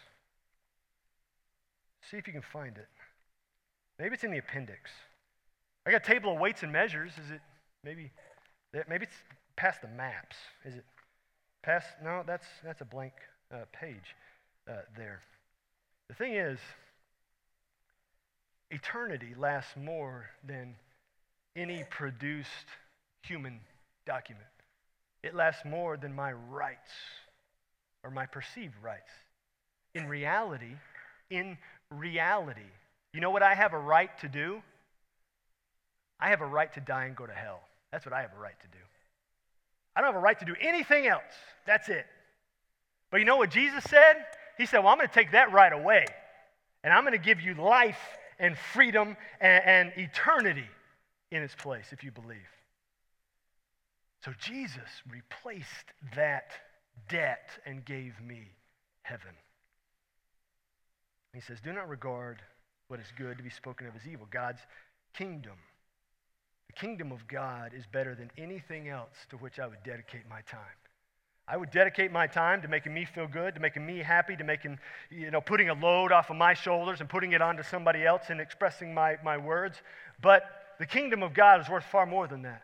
[2.09, 2.87] See if you can find it.
[3.99, 4.91] Maybe it's in the appendix.
[5.85, 7.11] I got a table of weights and measures.
[7.23, 7.41] Is it
[7.83, 8.11] maybe,
[8.89, 9.15] maybe it's
[9.55, 10.35] past the maps?
[10.65, 10.85] Is it
[11.63, 11.87] past?
[12.03, 13.13] No, that's, that's a blank
[13.53, 14.15] uh, page
[14.69, 15.21] uh, there.
[16.07, 16.59] The thing is,
[18.69, 20.75] eternity lasts more than
[21.55, 22.49] any produced
[23.23, 23.59] human
[24.05, 24.45] document.
[25.23, 26.91] It lasts more than my rights
[28.03, 29.11] or my perceived rights.
[29.95, 30.75] In reality,
[31.29, 31.57] in
[31.89, 32.61] reality,
[33.13, 34.61] you know what I have a right to do?
[36.19, 37.61] I have a right to die and go to hell.
[37.91, 38.83] That's what I have a right to do.
[39.95, 41.23] I don't have a right to do anything else.
[41.65, 42.05] That's it.
[43.09, 44.25] But you know what Jesus said?
[44.57, 46.05] He said, Well, I'm going to take that right away,
[46.83, 47.99] and I'm going to give you life
[48.39, 50.67] and freedom and, and eternity
[51.31, 52.37] in its place if you believe.
[54.23, 56.51] So Jesus replaced that
[57.09, 58.49] debt and gave me
[59.03, 59.35] heaven.
[61.33, 62.41] He says, Do not regard
[62.87, 64.27] what is good to be spoken of as evil.
[64.31, 64.61] God's
[65.13, 65.57] kingdom,
[66.67, 70.41] the kingdom of God, is better than anything else to which I would dedicate my
[70.41, 70.61] time.
[71.47, 74.43] I would dedicate my time to making me feel good, to making me happy, to
[74.43, 74.79] making,
[75.11, 78.23] you know, putting a load off of my shoulders and putting it onto somebody else
[78.29, 79.81] and expressing my, my words.
[80.21, 80.43] But
[80.79, 82.63] the kingdom of God is worth far more than that.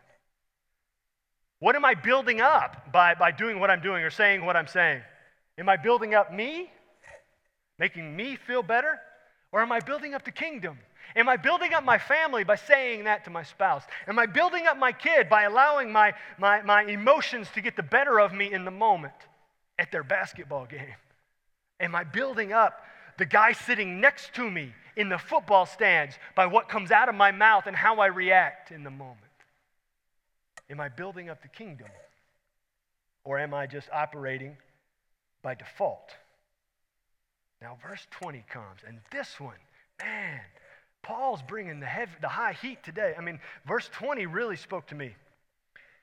[1.60, 4.66] What am I building up by, by doing what I'm doing or saying what I'm
[4.66, 5.02] saying?
[5.58, 6.68] Am I building up me,
[7.78, 8.98] making me feel better?
[9.52, 10.78] Or am I building up the kingdom?
[11.14, 13.82] Am I building up my family by saying that to my spouse?
[14.06, 17.82] Am I building up my kid by allowing my, my, my emotions to get the
[17.82, 19.14] better of me in the moment
[19.78, 20.94] at their basketball game?
[21.80, 22.80] Am I building up
[23.18, 27.14] the guy sitting next to me in the football stands by what comes out of
[27.14, 29.18] my mouth and how I react in the moment?
[30.70, 31.88] Am I building up the kingdom?
[33.24, 34.56] Or am I just operating
[35.42, 36.16] by default?
[37.60, 39.58] Now, verse 20 comes, and this one,
[40.00, 40.40] man,
[41.02, 43.14] Paul's bringing the, heavy, the high heat today.
[43.18, 45.14] I mean, verse 20 really spoke to me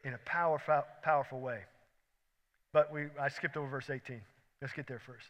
[0.04, 1.62] in a powerful, powerful way.
[2.74, 4.22] But we, I skipped over verse 18.
[4.62, 5.28] Let's get there first.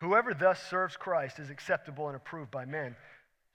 [0.00, 2.96] Whoever thus serves Christ is acceptable and approved by men.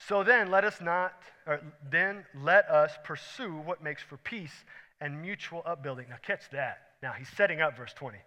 [0.08, 1.14] So then, let us not,
[1.46, 1.62] or
[1.92, 4.54] then let us pursue what makes for peace
[5.00, 6.08] and mutual upbuilding.
[6.10, 6.80] Now, catch that.
[7.04, 8.18] Now, he's setting up verse 20.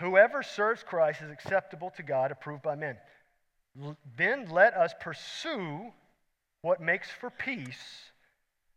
[0.00, 2.96] Whoever serves Christ is acceptable to God, approved by men.
[4.16, 5.92] Then let us pursue
[6.62, 8.10] what makes for peace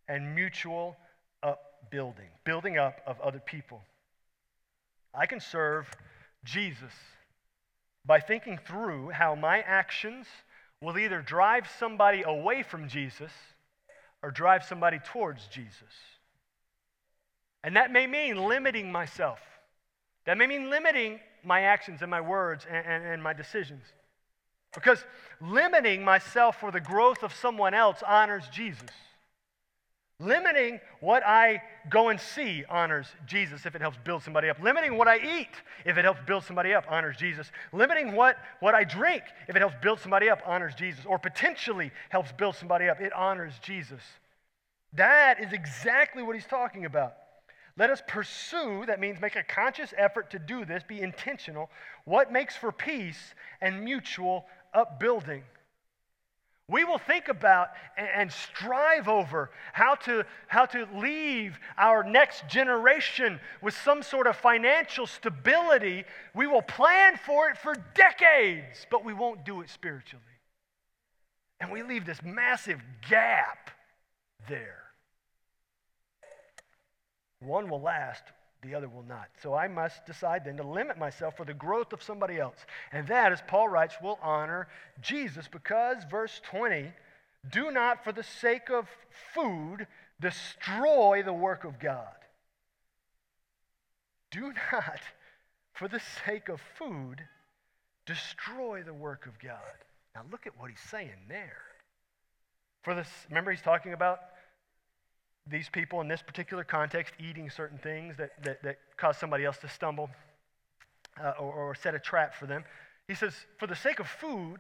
[0.08, 0.98] and mutual
[1.42, 3.82] upbuilding, building up of other people.
[5.14, 5.90] I can serve
[6.44, 6.94] Jesus
[8.06, 10.28] by thinking through how my actions
[10.82, 13.32] will either drive somebody away from Jesus
[14.22, 15.94] or drive somebody towards Jesus.
[17.64, 19.40] And that may mean limiting myself.
[20.26, 23.84] That may mean limiting my actions and my words and, and, and, my decisions.
[24.74, 25.04] Because
[25.42, 28.90] limiting myself for the growth of someone else honors Jesus.
[30.22, 34.60] Limiting what I go and see honors Jesus if it helps build somebody up.
[34.60, 35.56] Limiting what I eat
[35.86, 37.50] if it helps build somebody up honors Jesus.
[37.72, 41.06] Limiting what, what I drink if it helps build somebody up honors Jesus.
[41.06, 44.02] Or potentially helps build somebody up, it honors Jesus.
[44.94, 47.14] That is exactly what he's talking about.
[47.78, 51.70] Let us pursue, that means make a conscious effort to do this, be intentional,
[52.04, 55.44] what makes for peace and mutual upbuilding.
[56.70, 63.40] We will think about and strive over how to, how to leave our next generation
[63.60, 66.04] with some sort of financial stability.
[66.36, 70.24] We will plan for it for decades, but we won't do it spiritually.
[71.60, 73.72] And we leave this massive gap
[74.48, 74.84] there.
[77.40, 78.24] One will last,
[78.62, 79.30] the other will not.
[79.42, 82.58] So I must decide then to limit myself for the growth of somebody else.
[82.92, 84.68] And that, as Paul writes, will honor
[85.02, 86.92] Jesus because, verse 20,
[87.50, 88.88] do not for the sake of
[89.34, 89.88] food
[90.20, 92.08] destroy the work of God.
[94.32, 95.00] Do not,
[95.74, 97.22] for the sake of food,
[98.06, 99.60] destroy the work of God.
[100.14, 101.62] Now look at what he's saying there.
[102.84, 104.20] For this, remember he's talking about
[105.50, 109.58] these people in this particular context eating certain things that, that, that cause somebody else
[109.58, 110.10] to stumble
[111.22, 112.64] uh, or, or set a trap for them.
[113.08, 114.60] He says, for the sake of food,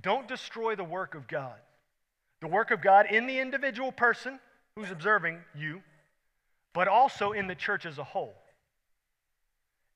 [0.00, 1.56] don't destroy the work of God.
[2.40, 4.38] The work of God in the individual person
[4.74, 5.82] who's observing you,
[6.72, 8.34] but also in the church as a whole.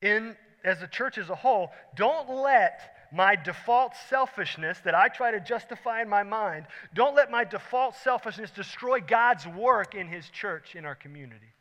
[0.01, 5.31] In, as a church as a whole, don't let my default selfishness that I try
[5.31, 10.29] to justify in my mind, don't let my default selfishness destroy God's work in His
[10.31, 11.53] church, in our community.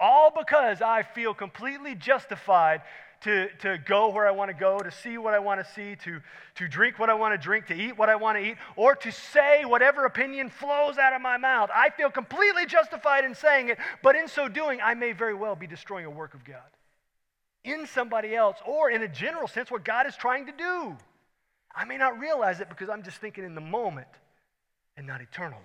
[0.00, 2.82] All because I feel completely justified
[3.20, 5.96] to, to go where I want to go, to see what I want to see,
[6.04, 6.20] to,
[6.56, 8.96] to drink what I want to drink, to eat what I want to eat, or
[8.96, 11.70] to say whatever opinion flows out of my mouth.
[11.74, 15.54] I feel completely justified in saying it, but in so doing, I may very well
[15.54, 16.58] be destroying a work of God
[17.64, 20.96] in somebody else or in a general sense what God is trying to do.
[21.74, 24.06] I may not realize it because I'm just thinking in the moment
[24.96, 25.62] and not eternally.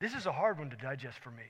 [0.00, 1.44] This is a hard one to digest for me.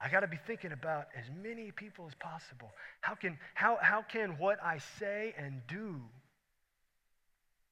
[0.00, 2.70] I got to be thinking about as many people as possible.
[3.00, 6.00] How can, how, how can what I say and do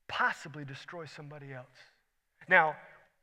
[0.09, 1.66] possibly destroy somebody else?
[2.48, 2.76] Now,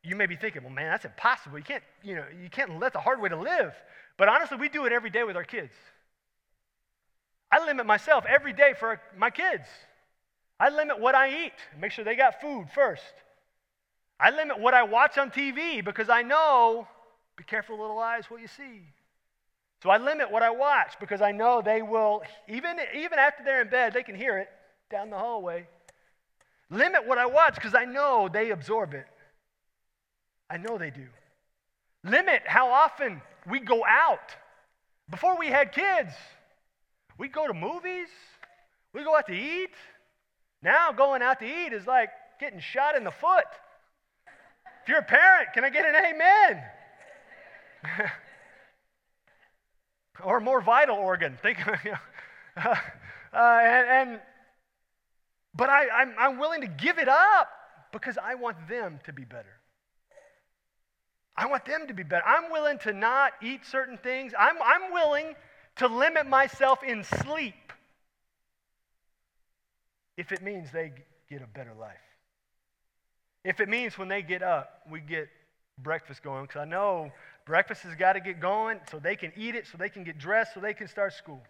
[0.03, 1.57] you may be thinking, well, man, that's impossible.
[1.57, 3.73] You can't, you know, you can't let the hard way to live.
[4.17, 5.73] But honestly, we do it every day with our kids.
[7.53, 9.67] I limit myself every day for my kids.
[10.59, 13.03] I limit what I eat, make sure they got food first.
[14.19, 16.87] I limit what I watch on TV because I know,
[17.37, 18.81] be careful, little eyes, what you see.
[19.83, 23.61] So I limit what I watch because I know they will, even, even after they're
[23.61, 24.49] in bed, they can hear it
[24.89, 25.67] down the hallway.
[26.71, 29.05] Limit what I watch because I know they absorb it.
[30.49, 31.05] I know they do.
[32.03, 34.35] Limit how often we go out.
[35.11, 36.13] Before we had kids,
[37.17, 38.07] we go to movies,
[38.93, 39.71] we go out to eat.
[40.61, 43.45] Now, going out to eat is like getting shot in the foot.
[44.83, 46.63] If you're a parent, can I get an amen?
[50.23, 51.37] or more vital organ.
[51.41, 51.97] Think, you know,
[53.33, 54.19] uh, and, and,
[55.55, 57.49] but I, I'm, I'm willing to give it up
[57.91, 59.59] because I want them to be better.
[61.35, 62.25] I want them to be better.
[62.25, 64.33] I'm willing to not eat certain things.
[64.37, 65.33] I'm, I'm willing
[65.77, 67.55] to limit myself in sleep
[70.17, 70.91] if it means they
[71.29, 71.95] get a better life.
[73.43, 75.27] If it means when they get up, we get
[75.79, 77.11] breakfast going, because I know
[77.45, 80.17] breakfast has got to get going so they can eat it, so they can get
[80.17, 81.41] dressed, so they can start school.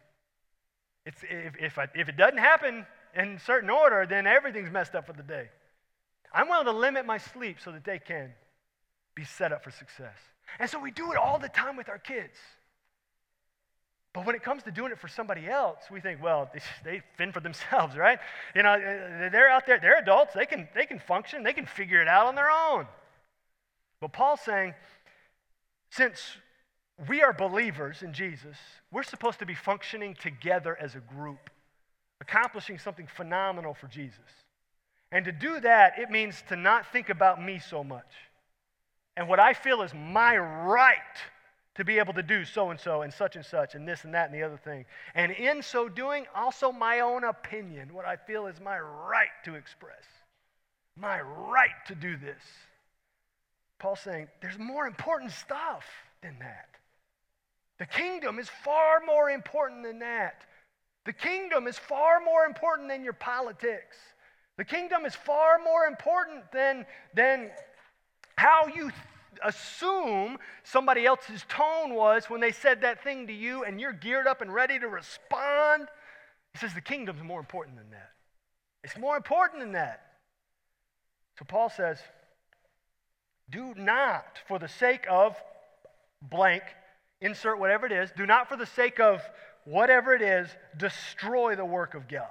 [1.06, 5.06] It's, if, if, I, if it doesn't happen in certain order, then everything's messed up
[5.06, 5.50] for the day.
[6.34, 8.34] I'm willing to limit my sleep so that they can
[9.14, 10.18] be set up for success.
[10.60, 12.38] And so we do it all the time with our kids.
[14.14, 16.52] But when it comes to doing it for somebody else, we think, well,
[16.84, 18.20] they fend for themselves, right?
[18.56, 21.66] You know, uh, they're out there, they're adults, they can, they can function, they can
[21.66, 22.88] figure it out on their own.
[24.00, 24.74] But Paul's saying,
[25.90, 26.38] since
[27.08, 28.58] we are believers in Jesus,
[28.92, 31.50] we're supposed to be functioning together as a group,
[32.22, 34.20] accomplishing something phenomenal for Jesus.
[35.12, 38.12] And to do that, it means to not think about me so much
[39.16, 40.98] and what I feel is my right
[41.76, 44.14] to be able to do so and so and such and such and this and
[44.14, 44.86] that and the other thing.
[45.16, 49.56] And in so doing, also my own opinion, what I feel is my right to
[49.56, 50.04] express,
[50.96, 52.44] my right to do this.
[53.80, 55.86] Paul's saying there's more important stuff
[56.22, 56.70] than that.
[57.80, 60.44] The kingdom is far more important than that.
[61.06, 63.98] The kingdom is far more important than your politics.
[64.58, 67.50] The kingdom is far more important than, than
[68.38, 68.92] how you
[69.44, 74.28] assume somebody else's tone was when they said that thing to you and you're geared
[74.28, 75.88] up and ready to respond.
[76.54, 78.12] He says the kingdom's more important than that.
[78.84, 80.02] It's more important than that.
[81.40, 81.98] So Paul says,
[83.50, 85.36] do not, for the sake of
[86.22, 86.64] blank,
[87.22, 89.22] insert whatever it is, do not, for the sake of
[89.66, 92.28] whatever it is, destroy the work of God.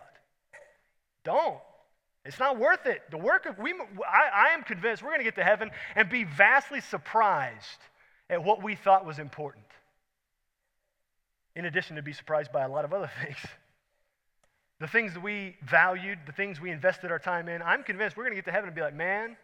[1.25, 1.59] Don't.
[2.25, 3.03] It's not worth it.
[3.11, 6.09] The work of, we, I, I am convinced we're going to get to heaven and
[6.09, 7.81] be vastly surprised
[8.31, 9.65] at what we thought was important.
[11.57, 13.39] In addition to be surprised by a lot of other things.
[14.79, 18.25] The things that we valued, the things we invested our time in, I'm convinced we're
[18.25, 19.37] going to get to heaven and be like, man,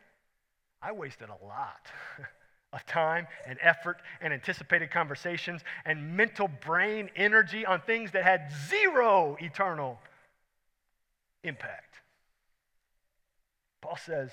[0.81, 1.87] I wasted a lot
[2.72, 8.53] of time and effort and anticipated conversations and mental brain energy on things that had
[8.68, 9.99] zero eternal
[11.43, 11.88] impact.
[13.81, 14.31] Paul says,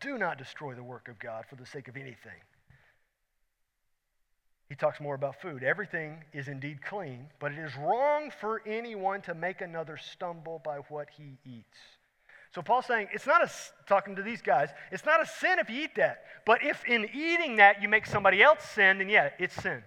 [0.00, 2.40] do not destroy the work of God for the sake of anything.
[4.68, 5.62] He talks more about food.
[5.62, 10.78] Everything is indeed clean, but it is wrong for anyone to make another stumble by
[10.88, 11.78] what he eats.
[12.54, 13.50] So Paul's saying it's not a
[13.86, 16.24] talking to these guys, it's not a sin if you eat that.
[16.46, 19.82] But if in eating that you make somebody else sin, then yeah, it's sin.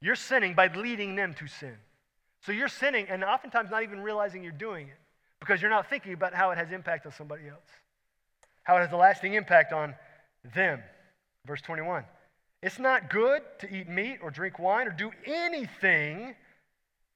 [0.00, 1.76] You're sinning by leading them to sin.
[2.40, 4.98] So you're sinning and oftentimes not even realizing you're doing it
[5.40, 7.68] because you're not thinking about how it has impact on somebody else
[8.68, 9.94] how it has a lasting impact on
[10.54, 10.80] them.
[11.46, 12.04] Verse 21
[12.62, 16.36] It's not good to eat meat or drink wine or do anything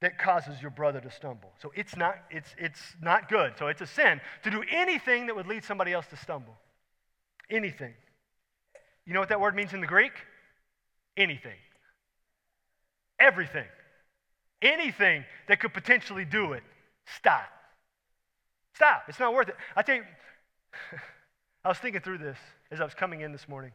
[0.01, 1.53] that causes your brother to stumble.
[1.61, 3.53] So it's not, it's, it's not good.
[3.59, 6.57] So it's a sin to do anything that would lead somebody else to stumble.
[7.51, 7.93] Anything.
[9.07, 10.13] You know what that word means in the Greek?
[11.17, 11.59] Anything.
[13.21, 13.67] Everything.
[14.63, 16.63] Anything that could potentially do it.
[17.19, 17.47] Stop.
[18.75, 19.05] Stop.
[19.09, 19.57] It's not worth it.
[19.77, 20.05] I tell you,
[21.65, 22.39] I was thinking through this
[22.71, 23.71] as I was coming in this morning,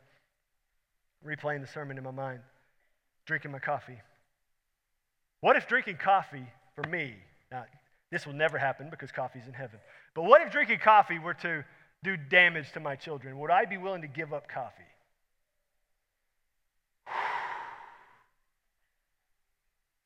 [1.25, 2.41] replaying the sermon in my mind,
[3.25, 3.99] drinking my coffee.
[5.39, 7.15] What if drinking coffee for me,
[7.51, 7.65] now
[8.11, 9.79] this will never happen because coffee's in heaven,
[10.15, 11.63] but what if drinking coffee were to
[12.03, 13.39] do damage to my children?
[13.39, 14.83] Would I be willing to give up coffee?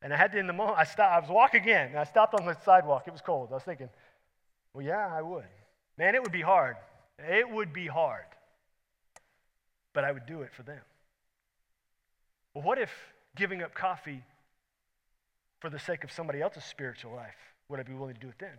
[0.03, 1.15] And I had to, in the moment, I stopped.
[1.15, 3.03] I was walking again, and I stopped on the sidewalk.
[3.05, 3.49] It was cold.
[3.51, 3.87] I was thinking,
[4.73, 5.45] well, yeah, I would.
[5.95, 6.75] Man, it would be hard.
[7.29, 8.25] It would be hard,
[9.93, 10.81] but I would do it for them.
[12.53, 12.91] Well, what if
[13.35, 14.23] giving up coffee
[15.59, 17.35] for the sake of somebody else's spiritual life,
[17.69, 18.57] would I be willing to do it then?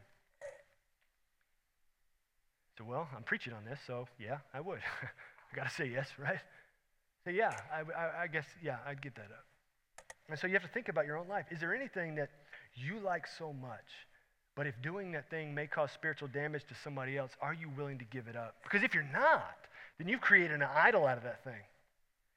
[2.78, 4.80] So, well, I'm preaching on this, so yeah, I would.
[5.52, 6.38] I got to say yes, right?
[7.24, 9.44] So, yeah, I, I, I guess, yeah, I'd get that up.
[10.30, 11.46] And so you have to think about your own life.
[11.50, 12.30] Is there anything that
[12.74, 14.08] you like so much
[14.54, 17.98] but if doing that thing may cause spiritual damage to somebody else, are you willing
[17.98, 18.56] to give it up?
[18.62, 19.56] Because if you're not,
[19.98, 21.60] then you've created an idol out of that thing.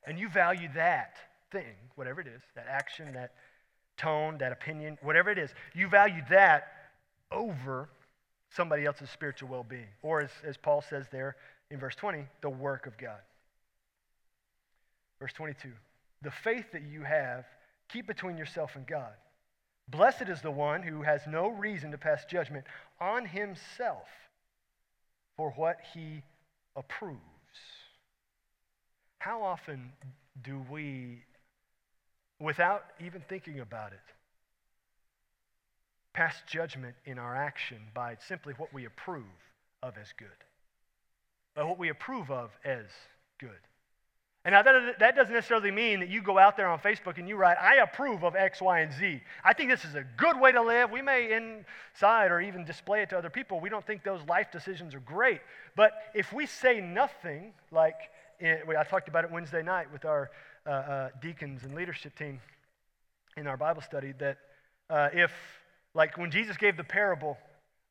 [0.07, 1.16] And you value that
[1.51, 3.34] thing, whatever it is, that action, that
[3.97, 6.68] tone, that opinion, whatever it is, you value that
[7.32, 7.89] over
[8.49, 9.88] somebody else's spiritual well being.
[10.01, 11.36] Or, as, as Paul says there
[11.72, 13.20] in verse 20, the work of God.
[15.20, 15.70] Verse 22
[16.22, 17.45] The faith that you have,
[17.89, 19.13] keep between yourself and God.
[19.88, 22.65] Blessed is the one who has no reason to pass judgment
[22.99, 24.07] on himself
[25.38, 26.23] for what he
[26.75, 27.19] approves.
[29.19, 29.91] How often
[30.43, 31.23] do we,
[32.39, 33.99] without even thinking about it,
[36.13, 39.23] pass judgment in our action by simply what we approve
[39.83, 40.27] of as good?
[41.55, 42.86] By what we approve of as
[43.39, 43.51] good.
[44.46, 47.28] And now that, that doesn't necessarily mean that you go out there on Facebook and
[47.28, 49.22] you write, I approve of X, Y, and Z.
[49.43, 50.91] I think this is a good way to live.
[50.91, 53.60] We may inside or even display it to other people.
[53.60, 55.41] We don't think those life decisions are great.
[55.76, 57.96] But if we say nothing, like
[58.39, 60.30] I talked about it Wednesday night with our
[60.68, 62.39] uh, uh, deacons and leadership team
[63.38, 64.38] in our Bible study, that
[64.91, 65.32] uh, if,
[65.96, 67.36] like when Jesus gave the parable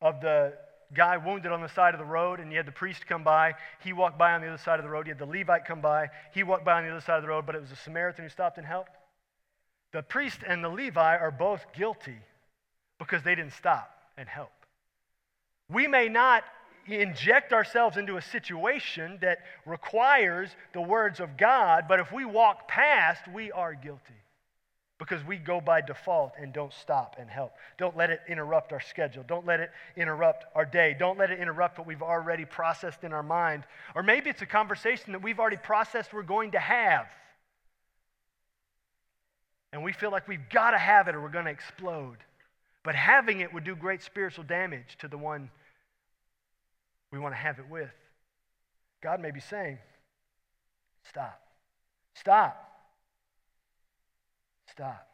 [0.00, 0.52] of the
[0.94, 3.54] guy wounded on the side of the road, and you had the priest come by.
[3.82, 5.06] He walked by on the other side of the road.
[5.06, 6.08] You had the Levite come by.
[6.32, 8.24] He walked by on the other side of the road, but it was a Samaritan
[8.24, 8.92] who stopped and helped.
[9.92, 12.18] The priest and the Levi are both guilty
[12.98, 14.52] because they didn't stop and help.
[15.68, 16.44] We may not
[16.86, 22.68] inject ourselves into a situation that requires the words of God, but if we walk
[22.68, 24.14] past, we are guilty.
[25.04, 27.52] Because we go by default and don't stop and help.
[27.76, 29.22] Don't let it interrupt our schedule.
[29.26, 30.96] Don't let it interrupt our day.
[30.98, 33.64] Don't let it interrupt what we've already processed in our mind.
[33.94, 37.06] Or maybe it's a conversation that we've already processed we're going to have.
[39.74, 42.16] And we feel like we've got to have it or we're going to explode.
[42.82, 45.50] But having it would do great spiritual damage to the one
[47.12, 47.92] we want to have it with.
[49.02, 49.78] God may be saying,
[51.06, 51.38] Stop.
[52.14, 52.73] Stop.
[54.74, 55.06] Stop.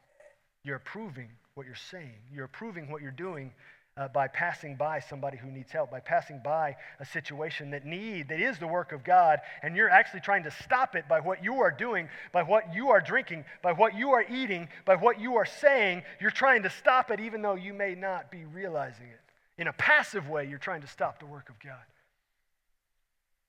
[0.64, 2.16] You're approving what you're saying.
[2.32, 3.52] You're approving what you're doing
[3.98, 8.28] uh, by passing by somebody who needs help, by passing by a situation that need
[8.30, 11.44] that is the work of God, and you're actually trying to stop it by what
[11.44, 15.20] you are doing, by what you are drinking, by what you are eating, by what
[15.20, 16.02] you are saying.
[16.20, 19.20] You're trying to stop it, even though you may not be realizing it.
[19.60, 21.84] In a passive way, you're trying to stop the work of God.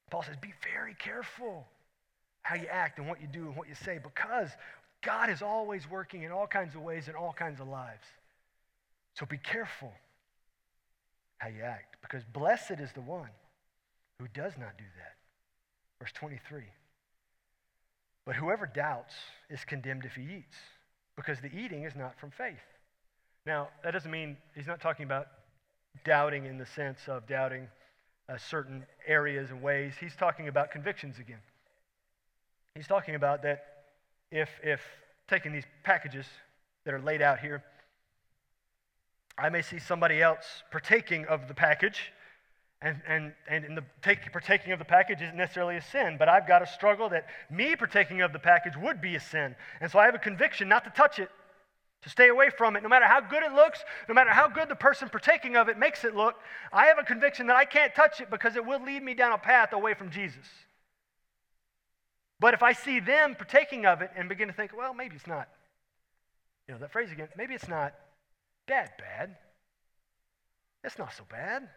[0.09, 1.65] Paul says, Be very careful
[2.41, 4.49] how you act and what you do and what you say because
[5.01, 8.05] God is always working in all kinds of ways in all kinds of lives.
[9.15, 9.91] So be careful
[11.37, 13.29] how you act because blessed is the one
[14.19, 15.15] who does not do that.
[15.99, 16.63] Verse 23.
[18.25, 19.15] But whoever doubts
[19.49, 20.57] is condemned if he eats
[21.15, 22.59] because the eating is not from faith.
[23.45, 25.27] Now, that doesn't mean he's not talking about
[26.05, 27.67] doubting in the sense of doubting
[28.29, 29.93] uh, certain areas and ways.
[29.99, 31.41] He's talking about convictions again.
[32.75, 33.70] He's talking about that
[34.31, 34.81] if, if
[35.27, 36.25] taking these packages
[36.85, 37.63] that are laid out here,
[39.37, 42.11] I may see somebody else partaking of the package,
[42.81, 46.47] and, and, and the take, partaking of the package isn't necessarily a sin, but I've
[46.47, 49.55] got a struggle that me partaking of the package would be a sin.
[49.79, 51.29] And so I have a conviction not to touch it,
[52.01, 52.81] to stay away from it.
[52.81, 55.77] No matter how good it looks, no matter how good the person partaking of it
[55.77, 56.35] makes it look,
[56.73, 59.31] I have a conviction that I can't touch it because it will lead me down
[59.31, 60.47] a path away from Jesus.
[62.41, 65.27] But if I see them partaking of it and begin to think, well, maybe it's
[65.27, 65.47] not,
[66.67, 67.93] you know, that phrase again, maybe it's not
[68.67, 69.35] that bad.
[70.83, 71.69] It's not so bad.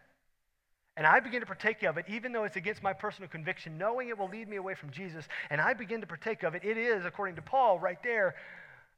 [0.97, 4.09] And I begin to partake of it, even though it's against my personal conviction, knowing
[4.09, 6.77] it will lead me away from Jesus, and I begin to partake of it, it
[6.77, 8.33] is, according to Paul, right there,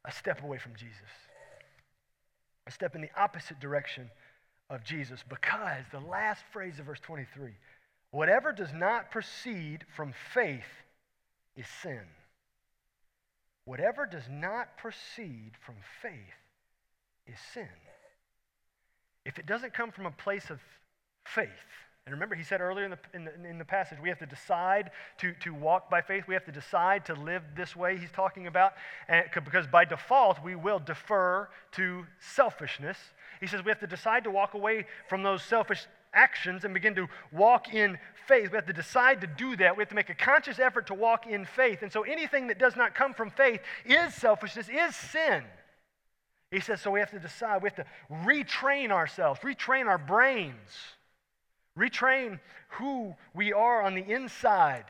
[0.05, 0.95] a step away from Jesus.
[2.65, 4.09] A step in the opposite direction
[4.69, 5.21] of Jesus.
[5.27, 7.51] Because the last phrase of verse 23
[8.11, 10.63] whatever does not proceed from faith
[11.57, 12.03] is sin.
[13.65, 16.13] Whatever does not proceed from faith
[17.25, 17.67] is sin.
[19.25, 20.61] If it doesn't come from a place of
[21.25, 21.49] faith,
[22.07, 24.25] and remember, he said earlier in the, in the, in the, passage, we have to
[24.25, 26.23] decide to, to walk by faith.
[26.25, 28.75] We have to decide to live this way he's talking about.
[29.09, 32.97] And, because by default, we will defer to selfishness.
[33.41, 35.85] He says we have to decide to walk away from those selfish
[36.17, 37.97] actions and begin to walk in
[38.27, 38.51] faith.
[38.51, 39.77] We have to decide to do that.
[39.77, 41.83] We have to make a conscious effort to walk in faith.
[41.83, 45.43] And so anything that does not come from faith is selfishness, is sin.
[46.51, 47.61] He says, so we have to decide.
[47.61, 50.55] We have to retrain ourselves, retrain our brains,
[51.77, 52.39] retrain
[52.69, 54.85] who we are on the inside,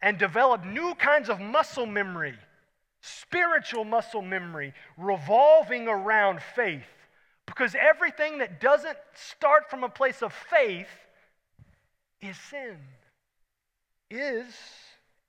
[0.00, 2.34] and develop new kinds of muscle memory,
[3.00, 6.86] spiritual muscle memory, revolving around faith.
[7.54, 10.88] Because everything that doesn't start from a place of faith
[12.22, 12.78] is sin,
[14.10, 14.46] is,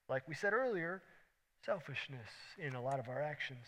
[0.07, 1.01] like we said earlier,
[1.65, 3.65] selfishness in a lot of our actions.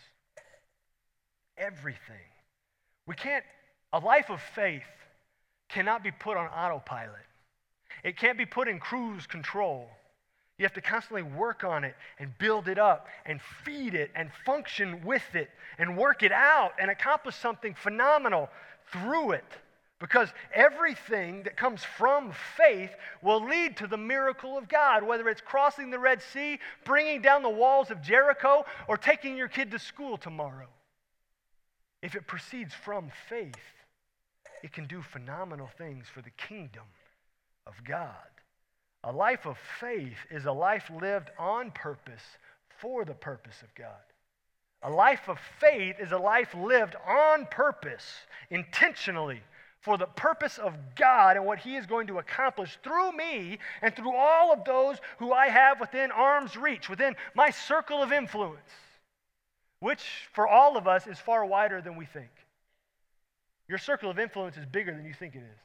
[1.57, 2.15] Everything.
[3.05, 3.43] We can't,
[3.91, 4.83] a life of faith
[5.67, 7.25] cannot be put on autopilot.
[8.05, 9.89] It can't be put in cruise control.
[10.57, 14.31] You have to constantly work on it and build it up and feed it and
[14.45, 18.49] function with it and work it out and accomplish something phenomenal
[18.91, 19.45] through it.
[19.99, 22.91] Because everything that comes from faith
[23.21, 27.43] will lead to the miracle of God, whether it's crossing the Red Sea, bringing down
[27.43, 30.67] the walls of Jericho, or taking your kid to school tomorrow.
[32.01, 33.55] If it proceeds from faith,
[34.63, 36.83] it can do phenomenal things for the kingdom
[37.65, 38.34] of God.
[39.05, 42.23] A life of faith is a life lived on purpose
[42.79, 44.01] for the purpose of God.
[44.81, 48.03] A life of faith is a life lived on purpose,
[48.49, 49.41] intentionally,
[49.81, 53.95] for the purpose of God and what He is going to accomplish through me and
[53.95, 58.71] through all of those who I have within arm's reach, within my circle of influence,
[59.81, 60.03] which
[60.33, 62.31] for all of us is far wider than we think.
[63.67, 65.64] Your circle of influence is bigger than you think it is.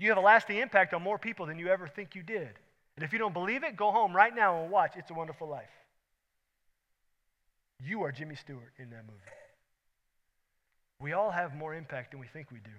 [0.00, 2.48] You have a lasting impact on more people than you ever think you did.
[2.96, 5.46] And if you don't believe it, go home right now and watch It's a Wonderful
[5.46, 5.68] Life.
[7.84, 9.20] You are Jimmy Stewart in that movie.
[11.00, 12.70] We all have more impact than we think we do.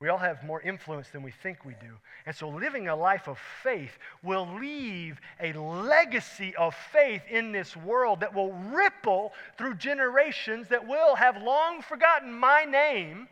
[0.00, 1.94] We all have more influence than we think we do.
[2.26, 7.76] And so, living a life of faith will leave a legacy of faith in this
[7.76, 13.28] world that will ripple through generations that will have long forgotten my name,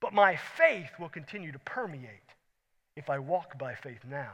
[0.00, 2.34] but my faith will continue to permeate
[2.96, 4.32] if I walk by faith now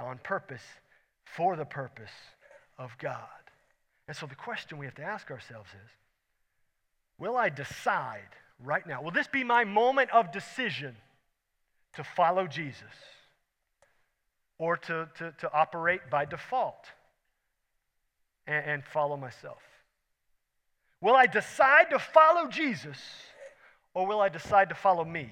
[0.00, 0.62] on purpose
[1.24, 2.10] for the purpose
[2.78, 3.28] of God.
[4.08, 5.90] And so, the question we have to ask ourselves is
[7.18, 8.28] Will I decide?
[8.62, 9.02] right now?
[9.02, 10.96] Will this be my moment of decision
[11.94, 12.82] to follow Jesus
[14.58, 16.86] or to, to, to operate by default
[18.46, 19.62] and, and follow myself?
[21.00, 22.98] Will I decide to follow Jesus
[23.94, 25.30] or will I decide to follow me?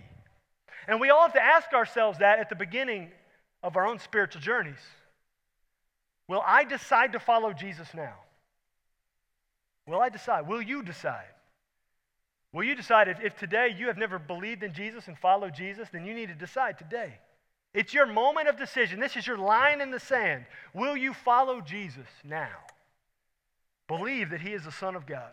[0.88, 3.10] And we all have to ask ourselves that at the beginning
[3.62, 4.80] of our own spiritual journeys.
[6.28, 8.14] Will I decide to follow Jesus now?
[9.86, 10.48] Will I decide?
[10.48, 11.26] Will you decide?
[12.52, 15.88] Will you decide if, if today you have never believed in Jesus and followed Jesus,
[15.90, 17.18] then you need to decide today.
[17.74, 19.00] It's your moment of decision.
[19.00, 20.44] This is your line in the sand.
[20.74, 22.50] Will you follow Jesus now?
[23.88, 25.32] Believe that He is the Son of God,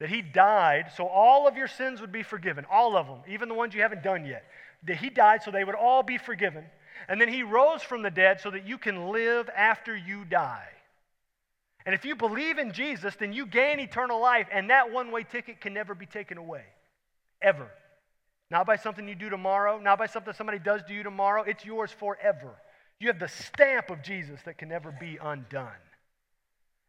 [0.00, 3.48] that He died so all of your sins would be forgiven, all of them, even
[3.48, 4.44] the ones you haven't done yet.
[4.84, 6.64] That He died so they would all be forgiven.
[7.08, 10.68] And then He rose from the dead so that you can live after you die.
[11.86, 15.22] And if you believe in Jesus, then you gain eternal life, and that one way
[15.22, 16.64] ticket can never be taken away.
[17.40, 17.70] Ever.
[18.50, 21.42] Not by something you do tomorrow, not by something somebody does to you tomorrow.
[21.42, 22.54] It's yours forever.
[22.98, 25.70] You have the stamp of Jesus that can never be undone.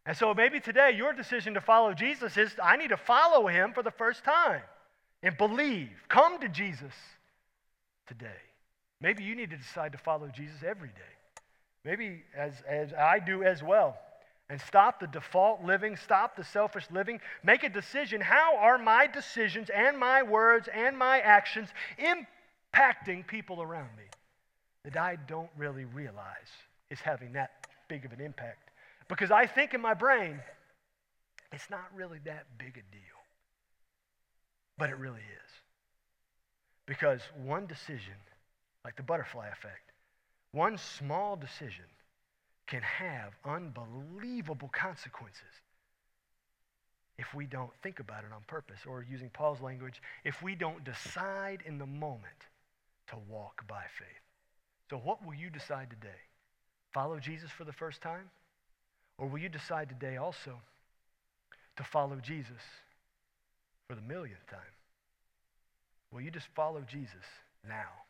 [0.04, 3.72] And so maybe today your decision to follow Jesus is I need to follow him
[3.72, 4.62] for the first time
[5.22, 5.90] and believe.
[6.08, 6.92] Come to Jesus
[8.06, 8.40] today.
[9.00, 11.42] Maybe you need to decide to follow Jesus every day.
[11.84, 13.96] Maybe as, as I do as well
[14.48, 17.20] and stop the default living, stop the selfish living.
[17.42, 18.20] Make a decision.
[18.20, 24.04] How are my decisions and my words and my actions impacting people around me
[24.84, 26.50] that I don't really realize
[26.90, 28.71] is having that big of an impact?
[29.12, 30.40] Because I think in my brain,
[31.52, 33.20] it's not really that big a deal.
[34.78, 35.50] But it really is.
[36.86, 38.14] Because one decision,
[38.86, 39.92] like the butterfly effect,
[40.52, 41.84] one small decision
[42.66, 45.60] can have unbelievable consequences
[47.18, 50.84] if we don't think about it on purpose, or using Paul's language, if we don't
[50.84, 52.48] decide in the moment
[53.08, 54.08] to walk by faith.
[54.88, 56.20] So, what will you decide today?
[56.94, 58.30] Follow Jesus for the first time?
[59.22, 60.60] Or will you decide today also
[61.76, 62.60] to follow Jesus
[63.86, 64.74] for the millionth time?
[66.10, 67.22] Will you just follow Jesus
[67.64, 68.01] now?